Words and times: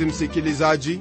mpenzi 0.00 0.24
msikilizaji 0.24 1.00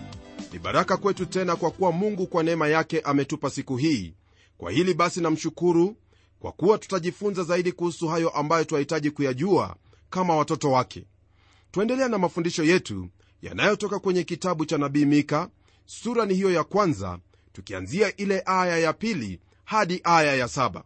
ni 0.53 0.59
baraka 0.59 0.97
kwetu 0.97 1.25
tena 1.25 1.55
kwa 1.55 1.71
kuwa 1.71 1.91
mungu 1.91 2.27
kwa 2.27 2.43
neema 2.43 2.67
yake 2.67 2.99
ametupa 3.01 3.49
siku 3.49 3.77
hii. 3.77 4.13
Kwa 4.57 4.71
hili 4.71 4.93
basi 4.93 5.21
namshukuru 5.21 5.95
kwa 6.39 6.51
kuwa 6.51 6.77
tutajifunza 6.77 7.43
zaidi 7.43 7.71
kuhusu 7.71 8.07
hayo 8.07 8.29
ambayo 8.29 8.63
twahitaji 8.63 9.11
kuyajua 9.11 9.75
kama 10.09 10.35
watoto 10.35 10.71
wake. 10.71 11.05
Twaendelea 11.71 12.07
na 12.09 12.17
mafundisho 12.17 12.63
yetu 12.63 13.09
yanayotoka 13.41 13.99
kwenye 13.99 14.23
kitabu 14.23 14.65
cha 14.65 14.77
nabii 14.77 15.05
mika 15.05 15.49
sura 15.85 16.25
ni 16.25 16.33
hiyo 16.33 16.51
ya 16.51 16.63
kwanza 16.63 17.19
tukianzia 17.53 18.15
ile 18.15 18.43
aya 18.45 18.77
ya 18.79 18.93
pili 18.93 19.39
hadi 19.65 20.01
aya 20.03 20.35
ya 20.35 20.47
saba. 20.47 20.83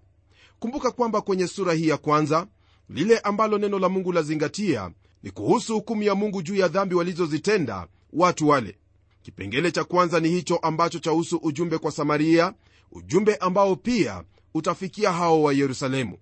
Kumbuka 0.60 0.92
kwamba 0.92 1.22
kwenye 1.22 1.48
sura 1.48 1.74
hii 1.74 1.88
ya 1.88 1.98
kwanza 1.98 2.48
lile 2.90 3.20
ambalo 3.20 3.58
neno 3.58 3.80
la 3.80 3.90
mungu 3.90 4.12
lazingatia 4.12 4.92
ni 5.24 5.32
kuhusu 5.32 5.74
hukumu 5.74 6.04
ya 6.04 6.16
mungu 6.16 6.42
juu 6.42 6.56
ya 6.56 6.68
dhambi 6.68 6.96
walizozitenda 6.96 7.88
watu 8.14 8.48
wale. 8.48 8.78
Kipengele 9.22 9.72
cha 9.72 9.84
kwanza 9.84 10.20
ni 10.20 10.30
hicho 10.30 10.56
ambacho 10.58 11.00
chahusu 11.00 11.38
ujumbe 11.38 11.78
kwa 11.78 11.92
samaria 11.92 12.54
ujumbe 12.92 13.36
ambao 13.36 13.76
pia 13.76 14.24
utafikia 14.54 15.12
hao 15.12 15.44
wa 15.44 15.54
yerusalemu. 15.54 16.18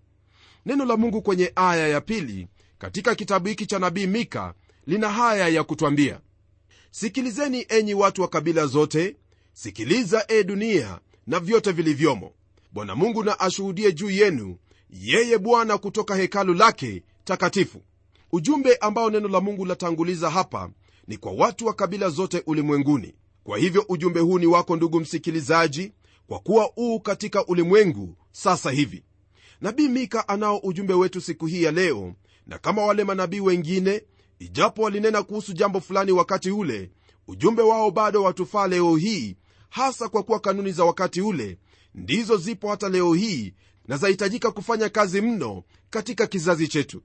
Neno 0.65 0.85
la 0.85 0.97
mungu 0.97 1.21
kwenye 1.21 1.51
aya 1.55 1.87
ya 1.87 2.01
pili 2.01 2.47
katika 2.77 3.15
kitabu 3.15 3.47
hiki 3.47 3.65
cha 3.65 3.79
nabii 3.79 4.07
mika 4.07 4.53
lina 4.87 5.09
haya 5.09 5.47
ya 5.47 5.63
kutwambia. 5.63 6.19
Sikilizeni 6.91 7.65
enyi 7.69 7.93
watu 7.93 8.21
wa 8.21 8.27
kabila 8.27 8.65
zote 8.65 9.15
sikiliza 9.53 10.25
e 10.27 10.43
dunia 10.43 10.99
na 11.27 11.39
vyote 11.39 11.71
vilivyomo. 11.71 12.31
Bwana 12.71 12.95
mungu 12.95 13.23
na 13.23 13.39
ashuhudie 13.39 13.91
juu 13.93 14.09
yenu 14.09 14.57
yeye 14.89 15.37
bwana 15.37 15.77
kutoka 15.77 16.15
hekalu 16.15 16.53
lake 16.53 17.03
takatifu. 17.23 17.81
Ujumbe 18.31 18.75
ambao 18.75 19.09
neno 19.09 19.27
la 19.27 19.41
mungu 19.41 19.65
latanguliza 19.65 20.29
hapa 20.29 20.69
ni 21.11 21.17
kwa 21.17 21.31
watu 21.31 21.65
wa 21.65 21.73
kabila 21.73 22.09
zote 22.09 22.43
ulimwenguni. 22.45 23.15
Kwa 23.43 23.57
hivyo 23.57 23.85
ujumbe 23.89 24.19
huu 24.19 24.39
ni 24.39 24.45
wako 24.45 24.75
ndugu 24.75 24.99
msikilizaji 24.99 25.91
kwa 26.27 26.39
kuwa 26.39 26.71
uu 26.77 26.99
katika 26.99 27.45
ulimwengu 27.45 28.17
sasa 28.31 28.71
hivi. 28.71 29.03
Nabii 29.61 29.87
mika 29.87 30.27
anao 30.27 30.57
ujumbe 30.57 30.93
wetu 30.93 31.21
siku 31.21 31.45
hii 31.45 31.63
ya 31.63 31.71
leo 31.71 32.13
na 32.47 32.57
kama 32.57 32.85
wale 32.85 33.03
manabii 33.03 33.39
wengine 33.39 34.03
ijapo 34.39 34.81
walinena 34.81 35.23
kuhusu 35.23 35.53
jambo 35.53 35.81
fulani 35.81 36.11
wakati 36.11 36.51
ule 36.51 36.91
ujumbe 37.27 37.61
wao 37.61 37.91
bado 37.91 38.23
watufaa 38.23 38.67
leo 38.67 38.95
hii 38.95 39.37
hasa 39.69 40.09
kwa 40.09 40.23
kuwa 40.23 40.39
kanuni 40.39 40.71
za 40.71 40.85
wakati 40.85 41.21
ule 41.21 41.57
ndizo 41.95 42.37
zipo 42.37 42.69
hata 42.69 42.89
leo 42.89 43.13
hii 43.13 43.53
na 43.87 43.97
zahitajika 43.97 44.51
kufanya 44.51 44.89
kazi 44.89 45.21
mno 45.21 45.63
katika 45.89 46.27
kizazi 46.27 46.67
chetu. 46.67 47.01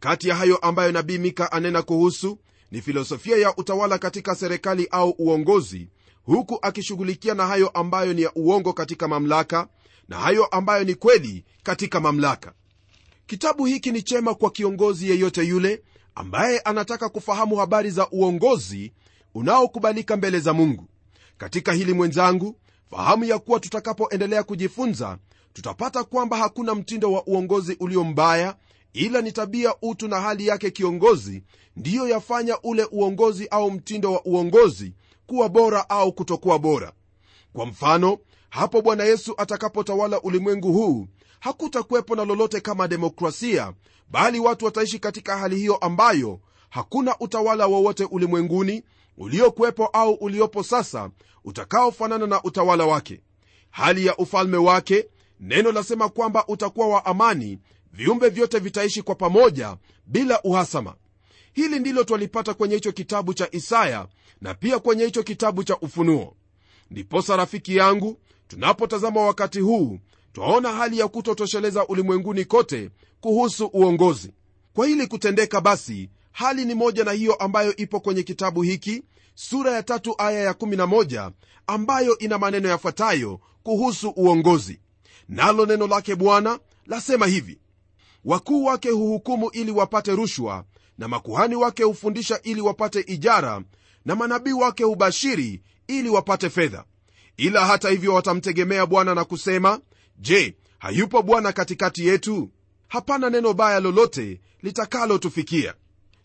Kati 0.00 0.28
ya 0.28 0.34
hayo 0.36 0.56
ambayo 0.56 0.92
nabii 0.92 1.18
mika 1.18 1.52
anena 1.52 1.82
kuhusu 1.82 2.38
ni 2.70 2.80
filosofia 2.82 3.36
ya 3.36 3.56
utawala 3.56 3.98
katika 3.98 4.34
serikali 4.34 4.88
au 4.90 5.10
uongozi 5.18 5.88
huku 6.24 6.58
akishughulikia 6.62 7.34
na 7.34 7.46
hayo 7.46 7.68
ambayo 7.68 8.12
ni 8.12 8.22
ya 8.22 8.32
uongo 8.34 8.72
katika 8.72 9.08
mamlaka 9.08 9.68
na 10.08 10.16
hayo 10.18 10.46
ambayo 10.46 10.84
ni 10.84 10.94
kweli 10.94 11.44
katika 11.62 12.00
mamlaka. 12.00 12.52
Kitabu 13.26 13.64
hiki 13.66 13.90
ni 13.92 14.02
chema 14.02 14.34
kwa 14.34 14.50
kiongozi 14.50 15.10
yeyote 15.10 15.42
yule 15.44 15.82
ambaye 16.14 16.58
anataka 16.58 17.08
kufahamu 17.08 17.56
habari 17.56 17.90
za 17.90 18.08
uongozi 18.10 18.92
unaokubalika 19.34 20.16
mbele 20.16 20.40
za 20.40 20.52
mungu. 20.52 20.88
Katika 21.38 21.72
hili 21.72 21.92
mwenzangu 21.92 22.56
fahamu 22.90 23.24
ya 23.24 23.38
kuwa 23.38 23.60
tutakapoendelea 23.60 24.42
kujifunza 24.42 25.18
tutapata 25.52 26.04
kwamba 26.04 26.36
hakuna 26.36 26.74
mtindo 26.74 27.12
wa 27.12 27.26
uongozi 27.26 27.76
ulio 27.80 28.04
mbaya 28.04 28.56
ila 28.92 29.20
ni 29.22 29.32
tabia 29.32 29.74
utu 29.82 30.08
na 30.08 30.20
hali 30.20 30.46
yake 30.46 30.70
kiongozi 30.70 31.42
ndiyo 31.76 32.08
yafanya 32.08 32.60
ule 32.62 32.84
uongozi 32.92 33.46
au 33.48 33.70
mtindo 33.70 34.12
wa 34.12 34.24
uongozi 34.24 34.94
kuwa 35.26 35.48
bora 35.48 35.90
au 35.90 36.12
kutokuwa 36.12 36.58
bora. 36.58 36.92
Kwa 37.52 37.66
mfano 37.66 38.18
hapo 38.50 38.82
bwana 38.82 39.04
yesu 39.04 39.34
atakapotawala 39.36 40.20
ulimwengu 40.22 40.72
huu 40.72 41.06
hakutakuwepo 41.40 42.16
na 42.16 42.24
lolote 42.24 42.60
kama 42.60 42.88
demokrasia 42.88 43.72
bali 44.10 44.40
watu 44.40 44.64
wataishi 44.64 44.98
katika 44.98 45.36
hali 45.38 45.56
hiyo 45.56 45.76
ambayo 45.76 46.40
hakuna 46.70 47.18
utawala 47.20 47.66
wowote 47.66 48.04
ulimwenguni 48.04 48.82
uliokuwepo 49.16 49.86
au 49.86 50.12
uliopo 50.14 50.62
sasa 50.62 51.10
utakaofanana 51.44 52.26
na 52.26 52.42
utawala 52.42 52.86
wake. 52.86 53.20
Hali 53.70 54.06
ya 54.06 54.16
ufalme 54.16 54.56
wake 54.56 55.08
neno 55.40 55.72
lasema 55.72 56.08
kwamba 56.08 56.44
utakuwa 56.46 56.88
wa 56.88 57.06
amani 57.06 57.58
viumbe 57.98 58.28
vyote 58.28 58.58
vitaishi 58.58 59.02
kwa 59.02 59.14
pamoja 59.14 59.76
bila 60.06 60.42
uhasama. 60.42 60.94
Hili 61.52 61.78
ndilo 61.78 62.04
twalipata 62.04 62.54
kwenye 62.54 62.74
hicho 62.74 62.92
kitabu 62.92 63.34
cha 63.34 63.48
isaya 63.52 64.06
na 64.40 64.54
pia 64.54 64.78
kwenye 64.78 65.04
hicho 65.04 65.22
kitabu 65.22 65.64
cha 65.64 65.76
ufunuo. 65.78 66.36
Ndiposa 66.90 67.36
rafiki 67.36 67.76
yangu 67.76 68.18
tunapotazama 68.48 69.20
wakati 69.20 69.60
huu 69.60 69.98
twaona 70.32 70.72
hali 70.72 70.98
ya 70.98 71.08
kutotosheleza 71.08 71.86
ulimwenguni 71.86 72.44
kote 72.44 72.90
kuhusu 73.20 73.66
uongozi. 73.66 74.32
Kwa 74.74 74.86
hili 74.86 75.06
kutendeka 75.06 75.60
basi 75.60 76.10
hali 76.32 76.64
ni 76.64 76.74
moja 76.74 77.04
na 77.04 77.12
hiyo 77.12 77.34
ambayo 77.34 77.76
ipo 77.76 78.00
kwenye 78.00 78.22
kitabu 78.22 78.62
hiki 78.62 79.02
sura 79.34 79.72
ya 79.72 79.82
tatu 79.82 80.14
aya 80.18 80.40
ya 80.40 80.52
11 80.52 81.30
ambayo 81.66 82.18
ina 82.18 82.38
maneno 82.38 82.68
yafuatayo 82.68 83.40
kuhusu 83.62 84.08
uongozi. 84.16 84.80
Nalo 85.28 85.66
neno 85.66 85.86
lake 85.86 86.14
bwana 86.14 86.58
lasema 86.86 87.26
hivi 87.26 87.58
wakuu 88.24 88.64
wake 88.64 88.90
huhukumu 88.90 89.50
ili 89.50 89.70
wapate 89.70 90.12
rushwa 90.16 90.64
na 90.98 91.08
makuhani 91.08 91.54
wake 91.56 91.82
hufundisha 91.82 92.42
ili 92.42 92.60
wapate 92.60 93.00
ijara 93.00 93.62
na 94.04 94.16
manabii 94.16 94.52
wake 94.52 94.84
hubashiri 94.84 95.62
ili 95.86 96.08
wapate 96.08 96.50
fedha. 96.50 96.84
Ila 97.36 97.66
hata 97.66 97.90
hivyo 97.90 98.14
watamtegemea 98.14 98.86
bwana 98.86 99.14
na 99.14 99.24
kusema 99.24 99.80
je 100.18 100.56
hayupo 100.78 101.22
bwana 101.22 101.52
katikati 101.52 102.06
yetu? 102.06 102.50
Hapana 102.88 103.30
neno 103.30 103.54
baya 103.54 103.80
lolote 103.80 104.40
litakalotufikia. 104.62 105.74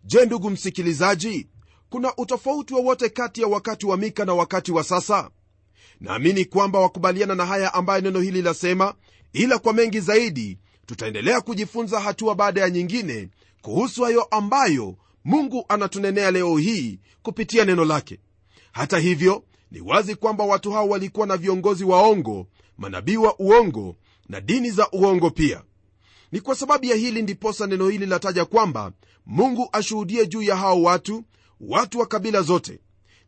Je 0.04 0.26
ndugu 0.26 0.50
msikilizaji 0.50 1.48
kuna 1.90 2.16
utofauti 2.18 2.74
wowote 2.74 3.10
kati 3.10 3.42
ya 3.42 3.48
wakati 3.48 3.86
wa 3.86 3.98
mika 3.98 4.26
na 4.26 4.34
wakati 4.34 4.72
wa 4.72 4.84
sasa? 4.84 5.30
Naamini 6.00 6.46
kwamba 6.46 6.80
wakubaliana 6.80 7.36
na 7.36 7.46
haya 7.46 7.74
ambayo 7.74 8.02
neno 8.02 8.20
hili 8.20 8.42
lasema 8.42 8.94
ila 9.34 9.60
kwa 9.60 9.74
mengi 9.74 10.00
zaidi 10.00 10.58
tutaendelea 10.86 11.42
kujifunza 11.42 12.00
hatua 12.00 12.36
baada 12.36 12.62
ya 12.62 12.70
nyingine 12.70 13.30
kuhusu 13.62 14.04
hayo 14.04 14.24
ambayo 14.24 14.96
mungu 15.24 15.66
anatunenea 15.70 16.32
leo 16.32 16.58
hii 16.58 17.00
kupitia 17.22 17.66
neno 17.66 17.86
lake. 17.86 18.20
Hata 18.72 19.00
hivyo 19.00 19.44
ni 19.72 19.82
wazi 19.82 20.16
kwamba 20.16 20.44
watu 20.44 20.72
hao 20.72 20.90
walikuwa 20.90 21.28
na 21.28 21.38
viongozi 21.38 21.84
waongo 21.84 22.48
manabii 22.78 23.18
wa 23.18 23.40
uongo 23.40 23.96
na 24.30 24.42
dini 24.42 24.72
za 24.72 24.90
uongo 24.92 25.30
pia. 25.30 25.64
Ni 26.32 26.42
kwa 26.42 26.56
sababu 26.56 26.86
ya 26.86 26.96
hili 26.96 27.22
ndiposa 27.22 27.68
neno 27.68 27.90
hili 27.90 28.06
lataja 28.06 28.46
kwamba 28.46 28.92
mungu 29.26 29.70
ashuhudie 29.72 30.28
juu 30.28 30.42
ya 30.42 30.56
hao 30.56 30.82
watu 30.84 31.24
watu 31.60 32.00
wa 32.00 32.06
kabila 32.06 32.42
zote. 32.42 32.80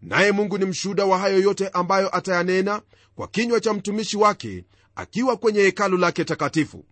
Naye 0.02 0.32
mungu 0.32 0.58
ni 0.58 0.66
mshuhuda 0.66 1.06
wa 1.06 1.18
hayo 1.18 1.40
yote 1.40 1.68
ambayo 1.70 2.16
atayanena 2.18 2.82
kwa 3.16 3.28
kinywa 3.28 3.60
cha 3.60 3.74
mtumishi 3.74 4.18
wake 4.18 4.64
akiwa 4.96 5.38
kwenye 5.38 5.62
hekalu 5.62 5.98
lake 5.98 6.24
takatifu 6.26 6.86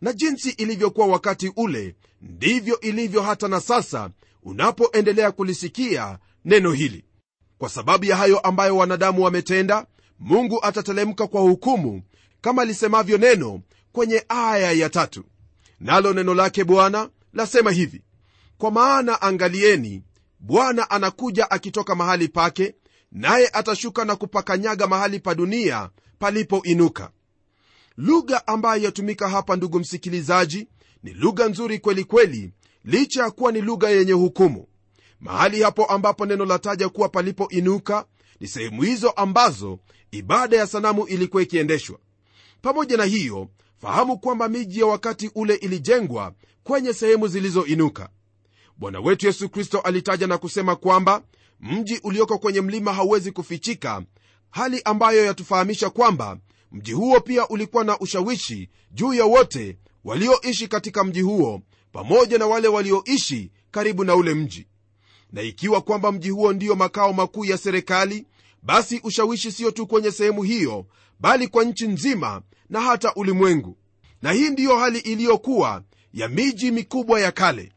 na 0.00 0.12
jinsi 0.12 0.50
ilivyokuwa 0.50 1.06
wakati 1.06 1.52
ule 1.56 1.94
ndivyo 2.22 2.80
ilivyo 2.80 3.22
hata 3.22 3.48
na 3.48 3.60
sasa 3.60 4.10
unapoendelea 4.42 5.32
kulisikia 5.32 6.18
neno 6.44 6.72
hili. 6.72 7.04
Kwa 7.58 7.68
sababu 7.68 8.04
ya 8.04 8.16
hayo 8.16 8.38
ambayo 8.38 8.76
wanadamu 8.76 9.22
wametenda 9.24 9.86
mungu 10.18 10.58
atatelemka 10.64 11.26
kwa 11.26 11.40
hukumu 11.40 12.02
kama 12.40 12.64
lisemavyo 12.64 13.18
neno 13.18 13.60
kwenye 13.92 14.24
aya 14.28 14.72
ya 14.72 14.90
tatu. 14.90 15.24
Nalo 15.80 16.12
neno 16.12 16.34
lake 16.34 16.64
bwana 16.64 17.10
lasema 17.32 17.70
hivi 17.70 18.02
kwa 18.58 18.70
maana 18.70 19.22
angalieni 19.22 20.02
bwana 20.40 20.90
anakuja 20.90 21.50
akitoka 21.50 21.94
mahali 21.94 22.28
pake 22.28 22.74
naye 23.12 23.50
atashuka 23.52 24.04
na 24.04 24.16
kupakanyaga 24.16 24.86
mahali 24.86 25.20
pa 25.20 25.34
dunia 25.34 25.90
palipoinuka 26.18 27.10
lugha 27.96 28.46
ambayo 28.46 28.82
yatumika 28.82 29.28
hapa 29.28 29.56
ndugu 29.56 29.78
msikilizaji 29.80 30.68
ni 31.02 31.12
lugha 31.14 31.48
nzuri 31.48 31.78
kweli 31.78 32.04
kweli 32.04 32.52
licha 32.84 33.22
ya 33.22 33.30
kuwa 33.30 33.52
ni 33.52 33.60
lugha 33.60 33.90
yenye 33.90 34.12
hukumu. 34.12 34.66
Mahali 35.20 35.62
hapo 35.62 35.84
ambapo 35.84 36.26
neno 36.26 36.44
lataja 36.44 36.88
kuwa 36.88 37.08
palipoinuka 37.08 38.04
ni 38.40 38.48
sehemu 38.48 38.82
hizo 38.82 39.10
ambazo 39.10 39.78
ibada 40.10 40.56
ya 40.56 40.66
sanamu 40.66 41.06
ilikuwa 41.06 41.42
ikiendeshwa. 41.42 41.98
Pamoja 42.62 42.96
na 42.96 43.04
hiyo 43.04 43.48
fahamu 43.80 44.18
kwamba 44.18 44.48
miji 44.48 44.80
ya 44.80 44.86
wakati 44.86 45.30
ule 45.34 45.54
ilijengwa 45.54 46.34
kwenye 46.64 46.92
sehemu 46.92 47.28
zilizoinuka. 47.28 48.08
Bwana 48.76 49.00
wetu 49.00 49.26
yesu 49.26 49.48
kristo 49.48 49.80
alitaja 49.80 50.26
na 50.26 50.38
kusema 50.38 50.76
kwamba 50.76 51.22
mji 51.60 52.00
ulioko 52.04 52.38
kwenye 52.38 52.60
mlima 52.60 52.92
hauwezi 52.92 53.32
kufichika 53.32 54.02
hali 54.50 54.82
ambayo 54.84 55.24
yatufahamisha 55.24 55.90
kwamba 55.90 56.38
mji 56.74 56.92
huo 56.92 57.20
pia 57.20 57.48
ulikuwa 57.48 57.84
na 57.84 57.98
ushawishi 57.98 58.68
juu 58.90 59.14
ya 59.14 59.24
wote 59.24 59.78
walioishi 60.04 60.68
katika 60.68 61.04
mji 61.04 61.20
huo 61.20 61.62
pamoja 61.92 62.38
na 62.38 62.46
wale 62.46 62.68
walioishi 62.68 63.50
karibu 63.70 64.04
na 64.04 64.14
ule 64.14 64.34
mji. 64.34 64.66
Na 65.32 65.42
ikiwa 65.42 65.80
kwamba 65.80 66.12
mji 66.12 66.30
huo 66.30 66.52
ndiyo 66.52 66.74
makao 66.76 67.12
makuu 67.12 67.44
ya 67.44 67.58
serikali 67.58 68.26
basi 68.62 69.00
ushawishi 69.04 69.52
siyo 69.52 69.70
tu 69.70 69.86
kwenye 69.86 70.10
sehemu 70.10 70.42
hiyo 70.42 70.86
bali 71.20 71.48
kwa 71.48 71.64
nchi 71.64 71.86
nzima 71.88 72.42
na 72.70 72.80
hata 72.80 73.14
ulimwengu. 73.14 73.76
Na 74.22 74.32
hii 74.32 74.50
ndiyo 74.50 74.76
hali 74.78 74.98
iliyokuwa 74.98 75.82
ya 76.14 76.28
miji 76.28 76.70
mikubwa 76.70 77.20
ya 77.20 77.32
kale. 77.32 77.72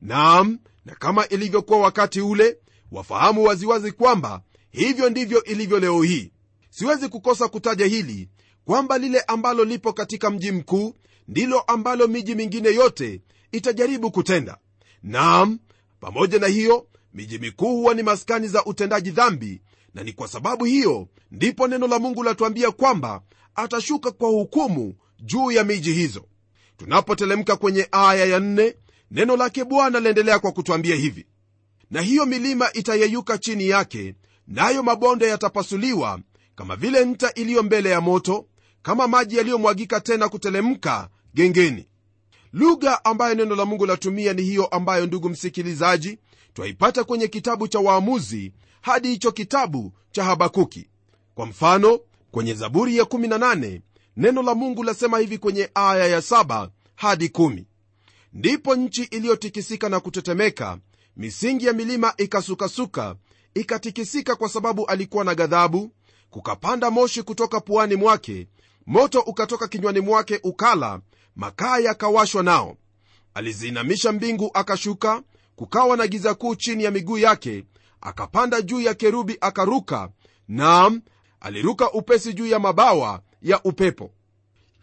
Naam 0.00 0.58
na 0.84 0.94
kama 0.94 1.28
ilivyokuwa 1.28 1.78
wakati 1.78 2.20
ule 2.20 2.58
wafahamu 2.92 3.44
waziwazi 3.44 3.92
kwamba 3.92 4.42
hivyo 4.70 5.10
ndivyo 5.10 5.44
ilivyo 5.44 5.78
leo 5.80 6.02
hii. 6.02 6.32
Siwezi 6.70 7.08
kukosa 7.08 7.48
kutaja 7.48 7.86
hili 7.86 8.28
kwamba 8.66 8.98
lile 8.98 9.20
ambalo 9.20 9.64
lipo 9.64 9.92
katika 9.92 10.30
mji 10.30 10.52
mkuu 10.52 10.94
ndilo 11.28 11.60
ambalo 11.60 12.06
miji 12.08 12.34
mingine 12.34 12.68
yote 12.74 13.20
itajaribu 13.52 14.10
kutenda. 14.10 14.58
Naam 15.02 15.58
pamoja 16.00 16.38
na 16.38 16.46
hiyo 16.46 16.86
miji 17.14 17.38
mikuu 17.38 17.76
huwa 17.76 17.94
ni 17.94 18.02
maskani 18.02 18.48
za 18.48 18.64
utendaji 18.64 19.10
dhambi 19.10 19.62
na 19.94 20.02
ni 20.02 20.12
kwa 20.12 20.28
sababu 20.28 20.64
hiyo 20.64 21.08
ndipo 21.30 21.68
neno 21.68 21.86
la 21.86 21.98
mungu 21.98 22.22
latuambia 22.22 22.70
kwamba 22.70 23.22
atashuka 23.54 24.10
kwa 24.10 24.28
hukumu 24.28 24.94
juu 25.20 25.50
ya 25.50 25.64
miji 25.64 25.92
hizo. 25.92 26.24
Tunapotelemka 26.76 27.56
kwenye 27.56 27.88
aya 27.92 28.24
ya 28.24 28.40
nne, 28.40 28.76
neno 29.10 29.36
lake 29.36 29.64
bwana 29.64 30.00
laendelea 30.00 30.38
kwa 30.38 30.52
kutwambia 30.52 30.96
hivi. 30.96 31.26
Na 31.90 32.00
hiyo 32.00 32.26
milima 32.26 32.72
itayeyuka 32.72 33.38
chini 33.38 33.68
yake 33.68 34.14
nayo 34.46 34.82
mabonde 34.82 35.26
yatapasuliwa 35.28 36.20
kama 36.54 36.76
vile 36.76 37.04
nta 37.04 37.34
iliyo 37.34 37.62
mbele 37.62 37.90
ya 37.90 38.00
moto 38.00 38.46
kama 38.86 39.08
maji 39.08 39.36
yaliyomwagika 39.36 40.00
tena 40.00 40.28
kutelemka 40.28 41.08
gengeni. 41.34 41.88
Lugha 42.52 43.04
ambayo 43.04 43.34
neno 43.34 43.54
la 43.56 43.64
mungu 43.64 43.86
latumia 43.86 44.32
ni 44.32 44.42
hiyo 44.42 44.66
ambayo 44.66 45.06
ndugu 45.06 45.28
msikilizaji 45.28 46.18
twaipata 46.54 47.04
kwenye 47.04 47.28
kitabu 47.28 47.68
cha 47.68 47.78
waamuzi 47.78 48.52
hadi 48.80 49.08
hicho 49.08 49.32
kitabu 49.32 49.92
cha 50.10 50.24
habakuki. 50.24 50.88
Kwa 51.34 51.46
mfano 51.46 52.00
kwenye 52.30 52.54
zaburi 52.54 52.96
ya 52.96 53.04
18 53.04 53.80
neno 54.16 54.42
la 54.42 54.54
mungu 54.54 54.82
lasema 54.82 55.18
hivi 55.18 55.38
kwenye 55.38 55.70
aya 55.74 56.06
ya 56.06 56.20
7 56.20 56.68
hadi 56.94 57.26
1 57.26 57.64
ndipo 58.32 58.76
nchi 58.76 59.02
iliyotikisika 59.02 59.88
na 59.88 60.00
kutetemeka 60.00 60.78
misingi 61.16 61.66
ya 61.66 61.72
milima 61.72 62.14
ikasukasuka 62.16 63.16
ikatikisika 63.54 64.36
kwa 64.36 64.48
sababu 64.48 64.86
alikuwa 64.86 65.24
na 65.24 65.34
ghadhabu 65.34 65.90
kukapanda 66.30 66.90
moshi 66.90 67.22
kutoka 67.22 67.60
puani 67.60 67.96
mwake 67.96 68.46
moto 68.86 69.20
ukatoka 69.20 69.68
kinywani 69.68 70.00
mwake 70.00 70.40
ukala 70.42 71.00
makaa 71.36 71.78
yakawashwa 71.78 72.42
nao. 72.42 72.76
Aliziinamisha 73.34 74.12
mbingu 74.12 74.50
akashuka 74.54 75.22
kukawa 75.56 75.96
na 75.96 76.06
giza 76.06 76.34
kuu 76.34 76.54
chini 76.54 76.84
ya 76.84 76.90
miguu 76.90 77.18
yake 77.18 77.64
akapanda 78.00 78.62
juu 78.62 78.80
ya 78.80 78.94
kerubi 78.94 79.36
akaruka 79.40 80.10
naam 80.48 81.02
aliruka 81.40 81.92
upesi 81.92 82.32
juu 82.32 82.46
ya 82.46 82.58
mabawa 82.58 83.22
ya 83.42 83.62
upepo. 83.62 84.10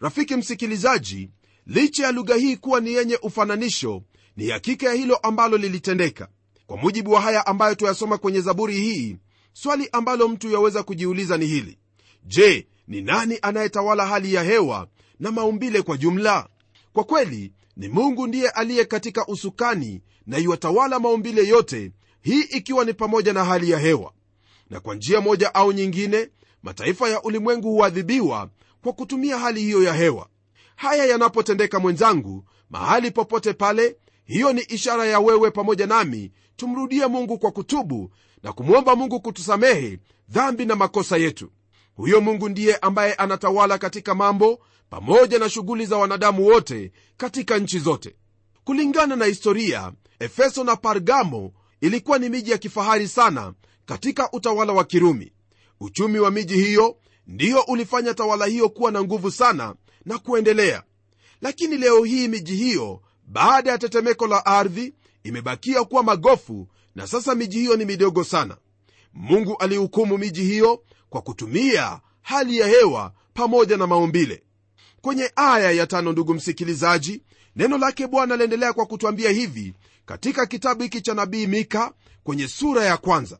Rafiki 0.00 0.36
msikilizaji 0.36 1.30
licha 1.66 2.04
ya 2.04 2.12
lugha 2.12 2.34
hii 2.34 2.56
kuwa 2.56 2.80
ni 2.80 2.92
yenye 2.92 3.18
ufananisho 3.22 4.02
ni 4.36 4.48
hakika 4.48 4.86
ya 4.86 4.92
hilo 4.92 5.16
ambalo 5.16 5.56
lilitendeka. 5.56 6.28
Kwa 6.66 6.76
mujibu 6.76 7.10
wa 7.12 7.20
haya 7.20 7.46
ambayo 7.46 7.74
tuyasoma 7.74 8.18
kwenye 8.18 8.40
zaburi 8.40 8.74
hii 8.74 9.16
swali 9.52 9.88
ambalo 9.92 10.28
mtu 10.28 10.50
yaweza 10.50 10.82
kujiuliza 10.82 11.36
ni 11.36 11.46
hili. 11.46 11.78
Je 12.24 12.66
ni 12.88 13.02
nani 13.02 13.38
anayetawala 13.42 14.06
hali 14.06 14.34
ya 14.34 14.42
hewa 14.42 14.88
na 15.20 15.30
maumbile 15.30 15.82
kwa 15.82 15.96
jumla? 15.96 16.48
Kwa 16.92 17.04
kweli 17.04 17.52
ni 17.76 17.88
mungu 17.88 18.26
ndiye 18.26 18.48
aliye 18.50 18.84
katika 18.84 19.26
usukani 19.26 20.02
na 20.26 20.38
iwatawala 20.38 21.00
maumbile 21.00 21.48
yote 21.48 21.92
hii 22.20 22.40
ikiwa 22.40 22.84
ni 22.84 22.94
pamoja 22.94 23.32
na 23.32 23.44
hali 23.44 23.70
ya 23.70 23.78
hewa. 23.78 24.12
Na 24.70 24.80
kwa 24.80 24.94
njia 24.94 25.20
moja 25.20 25.54
au 25.54 25.72
nyingine 25.72 26.28
mataifa 26.62 27.08
ya 27.08 27.22
ulimwengu 27.22 27.70
huadhibiwa 27.72 28.50
kwa 28.82 28.92
kutumia 28.92 29.38
hali 29.38 29.60
hiyo 29.60 29.82
ya 29.82 29.92
hewa. 29.92 30.28
Haya 30.76 31.04
yanapotendeka 31.06 31.80
mwenzangu 31.80 32.44
mahali 32.70 33.10
popote 33.10 33.52
pale 33.52 33.96
hiyo 34.24 34.52
ni 34.52 34.60
ishara 34.60 35.06
ya 35.06 35.20
wewe 35.20 35.50
pamoja 35.50 35.86
nami 35.86 36.32
tumrudie 36.56 37.06
mungu 37.06 37.38
kwa 37.38 37.50
kutubu 37.52 38.10
na 38.42 38.52
kumwomba 38.52 38.96
mungu 38.96 39.20
kutusamehe 39.20 39.98
dhambi 40.28 40.64
na 40.66 40.76
makosa 40.76 41.16
yetu 41.16 41.50
huyo 41.96 42.20
mungu 42.20 42.48
ndiye 42.48 42.76
ambaye 42.76 43.14
anatawala 43.14 43.78
katika 43.78 44.14
mambo 44.14 44.60
pamoja 44.90 45.38
na 45.38 45.48
shughuli 45.48 45.86
za 45.86 45.96
wanadamu 45.96 46.46
wote 46.46 46.92
katika 47.16 47.58
nchi 47.58 47.78
zote. 47.78 48.16
Kulingana 48.64 49.16
na 49.16 49.24
historia 49.24 49.92
efeso 50.18 50.64
na 50.64 50.76
pargamo 50.76 51.52
ilikuwa 51.80 52.18
ni 52.18 52.28
miji 52.28 52.50
ya 52.50 52.58
kifahari 52.58 53.08
sana 53.08 53.54
katika 53.86 54.30
utawala 54.32 54.72
wa 54.72 54.84
kirumi. 54.84 55.32
Uchumi 55.80 56.18
wa 56.18 56.30
miji 56.30 56.54
hiyo 56.54 56.96
ndiyo 57.26 57.60
ulifanya 57.68 58.14
tawala 58.14 58.46
hiyo 58.46 58.68
kuwa 58.68 58.90
na 58.92 59.02
nguvu 59.02 59.30
sana 59.30 59.74
na 60.04 60.18
kuendelea. 60.18 60.82
Lakini 61.40 61.76
leo 61.76 62.04
hii 62.04 62.28
miji 62.28 62.56
hiyo 62.56 63.00
baada 63.26 63.70
ya 63.70 63.78
tetemeko 63.78 64.26
la 64.26 64.46
ardhi 64.46 64.94
imebakia 65.24 65.84
kuwa 65.84 66.02
magofu 66.02 66.68
na 66.94 67.06
sasa 67.06 67.34
miji 67.34 67.58
hiyo 67.58 67.76
ni 67.76 67.84
midogo 67.84 68.24
sana. 68.24 68.56
Mungu 69.14 69.56
alihukumu 69.56 70.18
miji 70.18 70.42
hiyo 70.42 70.82
kwa 71.10 71.22
kutumia 71.22 72.00
hali 72.22 72.58
ya 72.58 72.66
hewa 72.66 73.12
pamoja 73.34 73.76
na 73.76 73.86
maumbile. 73.86 74.42
Kwenye 75.00 75.32
aya 75.36 75.70
ya 75.70 75.86
tano 75.86 76.12
ndugu 76.12 76.34
msikilizaji 76.34 77.22
neno 77.56 77.78
lake 77.78 78.06
bwana 78.06 78.36
laendelea 78.36 78.72
kwa 78.72 78.86
kutwambia 78.86 79.30
hivi 79.30 79.74
katika 80.06 80.46
kitabu 80.46 80.82
hiki 80.82 81.00
cha 81.00 81.14
nabii 81.14 81.46
mika 81.46 81.92
kwenye 82.24 82.48
sura 82.48 82.84
ya 82.84 82.96
kwanza. 82.96 83.38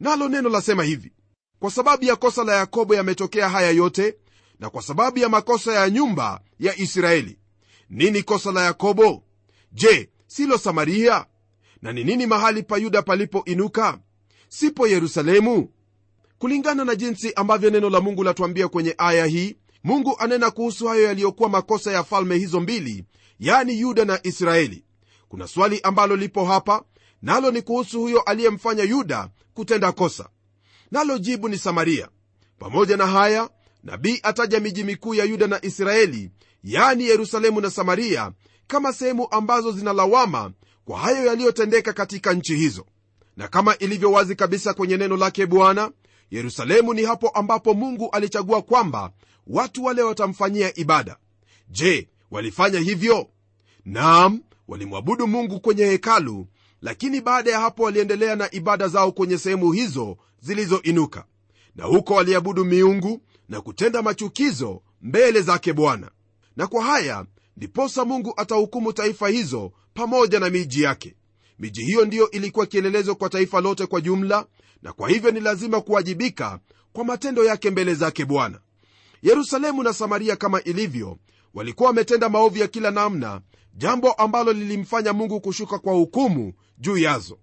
Nalo 0.00 0.28
neno 0.28 0.48
lasema 0.48 0.84
hivi 0.84 1.12
kwa 1.60 1.70
sababu 1.70 2.04
ya 2.04 2.16
kosa 2.16 2.44
la 2.44 2.56
yakobo 2.56 2.94
yametokea 2.94 3.48
haya 3.48 3.70
yote 3.70 4.16
na 4.60 4.70
kwa 4.70 4.82
sababu 4.82 5.18
ya 5.18 5.28
makosa 5.28 5.72
ya 5.72 5.90
nyumba 5.90 6.40
ya 6.60 6.76
israeli 6.78 7.38
nini 7.90 8.22
kosa 8.22 8.52
la 8.52 8.64
yakobo? 8.64 9.22
Je 9.72 10.10
silo 10.26 10.58
samaria? 10.58 11.26
Na 11.82 11.92
ni 11.92 12.04
nini 12.04 12.26
mahali 12.26 12.62
pa 12.62 12.76
yuda 12.78 13.02
palipoinuka? 13.02 13.98
Sipo 14.48 14.86
yerusalemu 14.86 15.70
kulingana 16.38 16.84
na 16.84 16.94
jinsi 16.94 17.32
ambavyo 17.34 17.70
neno 17.70 17.90
la 17.90 18.00
mungu 18.00 18.24
latuambia 18.24 18.68
kwenye 18.68 18.94
aya 18.98 19.26
hii 19.26 19.56
mungu 19.84 20.16
anena 20.18 20.50
kuhusu 20.50 20.86
hayo 20.86 21.02
yaliyokuwa 21.02 21.48
makosa 21.48 21.92
ya 21.92 22.04
falme 22.04 22.36
hizo 22.38 22.60
mbili 22.60 23.04
yani 23.40 23.80
yuda 23.80 24.04
na 24.04 24.20
israeli. 24.22 24.84
Kuna 25.28 25.48
swali 25.48 25.80
ambalo 25.80 26.16
lipo 26.16 26.44
hapa 26.44 26.82
nalo 27.22 27.50
ni 27.50 27.62
kuhusu 27.62 28.00
huyo 28.00 28.20
aliyemfanya 28.20 28.82
yuda 28.84 29.28
kutenda 29.54 29.92
kosa. 29.92 30.28
Nalo 30.90 31.18
jibu 31.18 31.48
ni 31.48 31.58
samaria. 31.58 32.08
Pamoja 32.58 32.96
na 32.96 33.06
haya 33.06 33.50
nabii 33.84 34.20
ataja 34.22 34.60
miji 34.60 34.84
mikuu 34.84 35.14
ya 35.14 35.24
yuda 35.24 35.46
na 35.46 35.64
israeli 35.64 36.30
yani 36.64 37.04
yerusalemu 37.04 37.60
na 37.60 37.70
samaria 37.70 38.32
kama 38.66 38.92
sehemu 38.92 39.28
ambazo 39.30 39.72
zinalawama 39.72 40.52
kwa 40.84 40.98
hayo 40.98 41.26
yaliyotendeka 41.26 41.92
katika 41.92 42.32
nchi 42.32 42.56
hizo. 42.56 42.86
Na 43.36 43.48
kama 43.48 43.78
ilivyo 43.78 44.12
wazi 44.12 44.36
kabisa 44.36 44.74
kwenye 44.74 44.96
neno 44.96 45.16
lake 45.16 45.46
bwana 45.46 45.90
yerusalemu 46.30 46.94
ni 46.94 47.02
hapo 47.04 47.28
ambapo 47.28 47.74
mungu 47.74 48.10
alichagua 48.10 48.62
kwamba 48.62 49.12
watu 49.46 49.84
wale 49.84 50.02
watamfanyia 50.02 50.78
ibada. 50.78 51.16
Je 51.70 52.08
walifanya 52.30 52.80
hivyo? 52.80 53.28
Naam 53.84 54.40
walimwabudu 54.68 55.26
mungu 55.26 55.60
kwenye 55.60 55.84
hekalu 55.84 56.46
lakini 56.82 57.20
baada 57.20 57.50
ya 57.50 57.60
hapo 57.60 57.82
waliendelea 57.82 58.36
na 58.36 58.54
ibada 58.54 58.88
zao 58.88 59.12
kwenye 59.12 59.38
sehemu 59.38 59.72
hizo 59.72 60.16
zilizoinuka. 60.40 61.24
Na 61.76 61.84
huko 61.84 62.14
waliabudu 62.14 62.64
miungu 62.64 63.20
na 63.48 63.60
kutenda 63.60 64.02
machukizo 64.02 64.82
mbele 65.02 65.40
zake 65.40 65.72
bwana. 65.72 66.10
Na 66.56 66.66
kwa 66.66 66.84
haya 66.84 67.26
ndiposa 67.56 68.04
mungu 68.04 68.34
atahukumu 68.36 68.92
taifa 68.92 69.28
hizo 69.28 69.72
pamoja 69.94 70.40
na 70.40 70.50
miji 70.50 70.82
yake 70.82 71.14
miji 71.58 71.84
hiyo 71.84 72.04
ndiyo 72.04 72.30
ilikuwa 72.30 72.66
kielelezo 72.66 73.14
kwa 73.14 73.28
taifa 73.28 73.60
lote 73.60 73.86
kwa 73.86 74.00
jumla 74.00 74.46
na 74.82 74.92
kwa 74.92 75.08
hivyo 75.08 75.30
ni 75.30 75.40
lazima 75.40 75.80
kuwajibika 75.80 76.60
kwa 76.92 77.04
matendo 77.04 77.44
yake 77.44 77.70
mbele 77.70 77.94
zake 77.94 78.24
bwana. 78.24 78.60
Yerusalemu 79.22 79.82
na 79.82 79.92
samaria 79.92 80.36
kama 80.36 80.62
ilivyo 80.62 81.18
walikuwa 81.54 81.86
wametenda 81.86 82.28
maovu 82.28 82.58
ya 82.58 82.68
kila 82.68 82.90
namna 82.90 83.40
jambo 83.74 84.12
ambalo 84.12 84.52
lilimfanya 84.52 85.12
mungu 85.12 85.40
kushuka 85.40 85.78
kwa 85.78 85.92
hukumu 85.92 86.52
juu 86.78 86.98
yazo. 86.98 87.38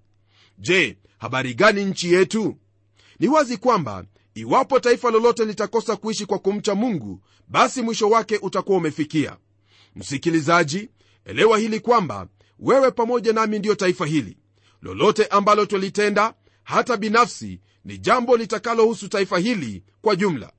Je 0.58 0.98
habari 1.18 1.54
gani 1.54 1.86
nchi 1.86 2.14
yetu? 2.14 2.56
Ni 3.20 3.28
wazi 3.28 3.58
kwamba 3.58 4.06
iwapo 4.34 4.80
taifa 4.80 5.12
lolote 5.12 5.46
litakosa 5.46 5.96
kuishi 5.96 6.26
kwa 6.26 6.40
kumcha 6.40 6.76
mungu 6.76 7.22
basi 7.48 7.82
mwisho 7.82 8.10
wake 8.10 8.38
utakuwa 8.42 8.78
umefikia. 8.78 9.38
Msikilizaji 9.96 10.90
elewa 11.26 11.58
hili 11.58 11.80
kwamba 11.80 12.28
wewe 12.60 12.92
pamoja 12.92 13.34
nami 13.34 13.60
ndiyo 13.60 13.76
taifa 13.76 14.06
hili. 14.06 14.38
Lolote 14.82 15.26
ambalo 15.26 15.66
twalitenda 15.66 16.34
hata 16.64 16.98
binafsi 16.98 17.60
ni 17.86 17.98
jambo 17.98 18.38
litakalohusu 18.38 19.08
taifa 19.08 19.38
hili 19.40 19.84
kwa 20.02 20.16
jumla. 20.16 20.52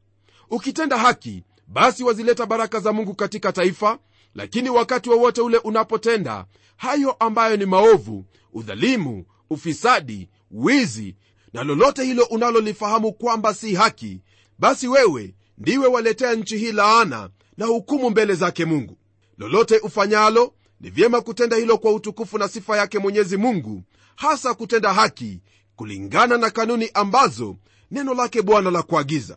Ukitenda 0.50 0.98
haki 0.98 1.44
basi 1.66 2.04
wazileta 2.04 2.46
baraka 2.46 2.80
za 2.80 2.92
mungu 2.92 3.14
katika 3.14 3.52
taifa 3.52 3.98
lakini 4.34 4.70
wakati 4.70 5.10
wowote 5.10 5.40
wa 5.40 5.46
ule 5.46 5.58
unapotenda 5.58 6.46
hayo 6.76 7.12
ambayo 7.12 7.56
ni 7.56 7.66
maovu 7.66 8.24
udhalimu 8.52 9.24
ufisadi 9.50 10.28
wizi 10.50 11.16
na 11.52 11.64
lolote 11.64 12.04
hilo 12.04 12.24
unalolifahamu 12.24 13.12
kwamba 13.12 13.54
si 13.54 13.74
haki 13.74 14.20
basi 14.58 14.88
wewe 14.88 15.34
ndiwe 15.58 15.86
waletea 15.86 16.34
nchi 16.34 16.58
hii 16.58 16.72
laana 16.72 17.30
na 17.56 17.66
hukumu 17.66 18.10
mbele 18.10 18.34
zake 18.34 18.64
mungu. 18.64 18.98
Lolote 19.38 19.78
ufanyalo 19.78 20.54
ni 20.80 20.90
vyema 20.90 21.20
kutenda 21.20 21.56
hilo 21.56 21.78
kwa 21.78 21.92
utukufu 21.92 22.38
na 22.38 22.48
sifa 22.48 22.76
yake 22.76 22.98
mwenyezi 22.98 23.36
mungu 23.36 23.82
hasa 24.16 24.54
kutenda 24.54 24.92
haki 24.94 25.40
kulingana 25.76 26.38
na 26.38 26.50
kanuni 26.50 26.90
ambazo 26.94 27.56
neno 27.90 28.14
lake 28.14 28.42
bwana 28.42 28.70
la 28.70 28.82
kuagiza. 28.82 29.36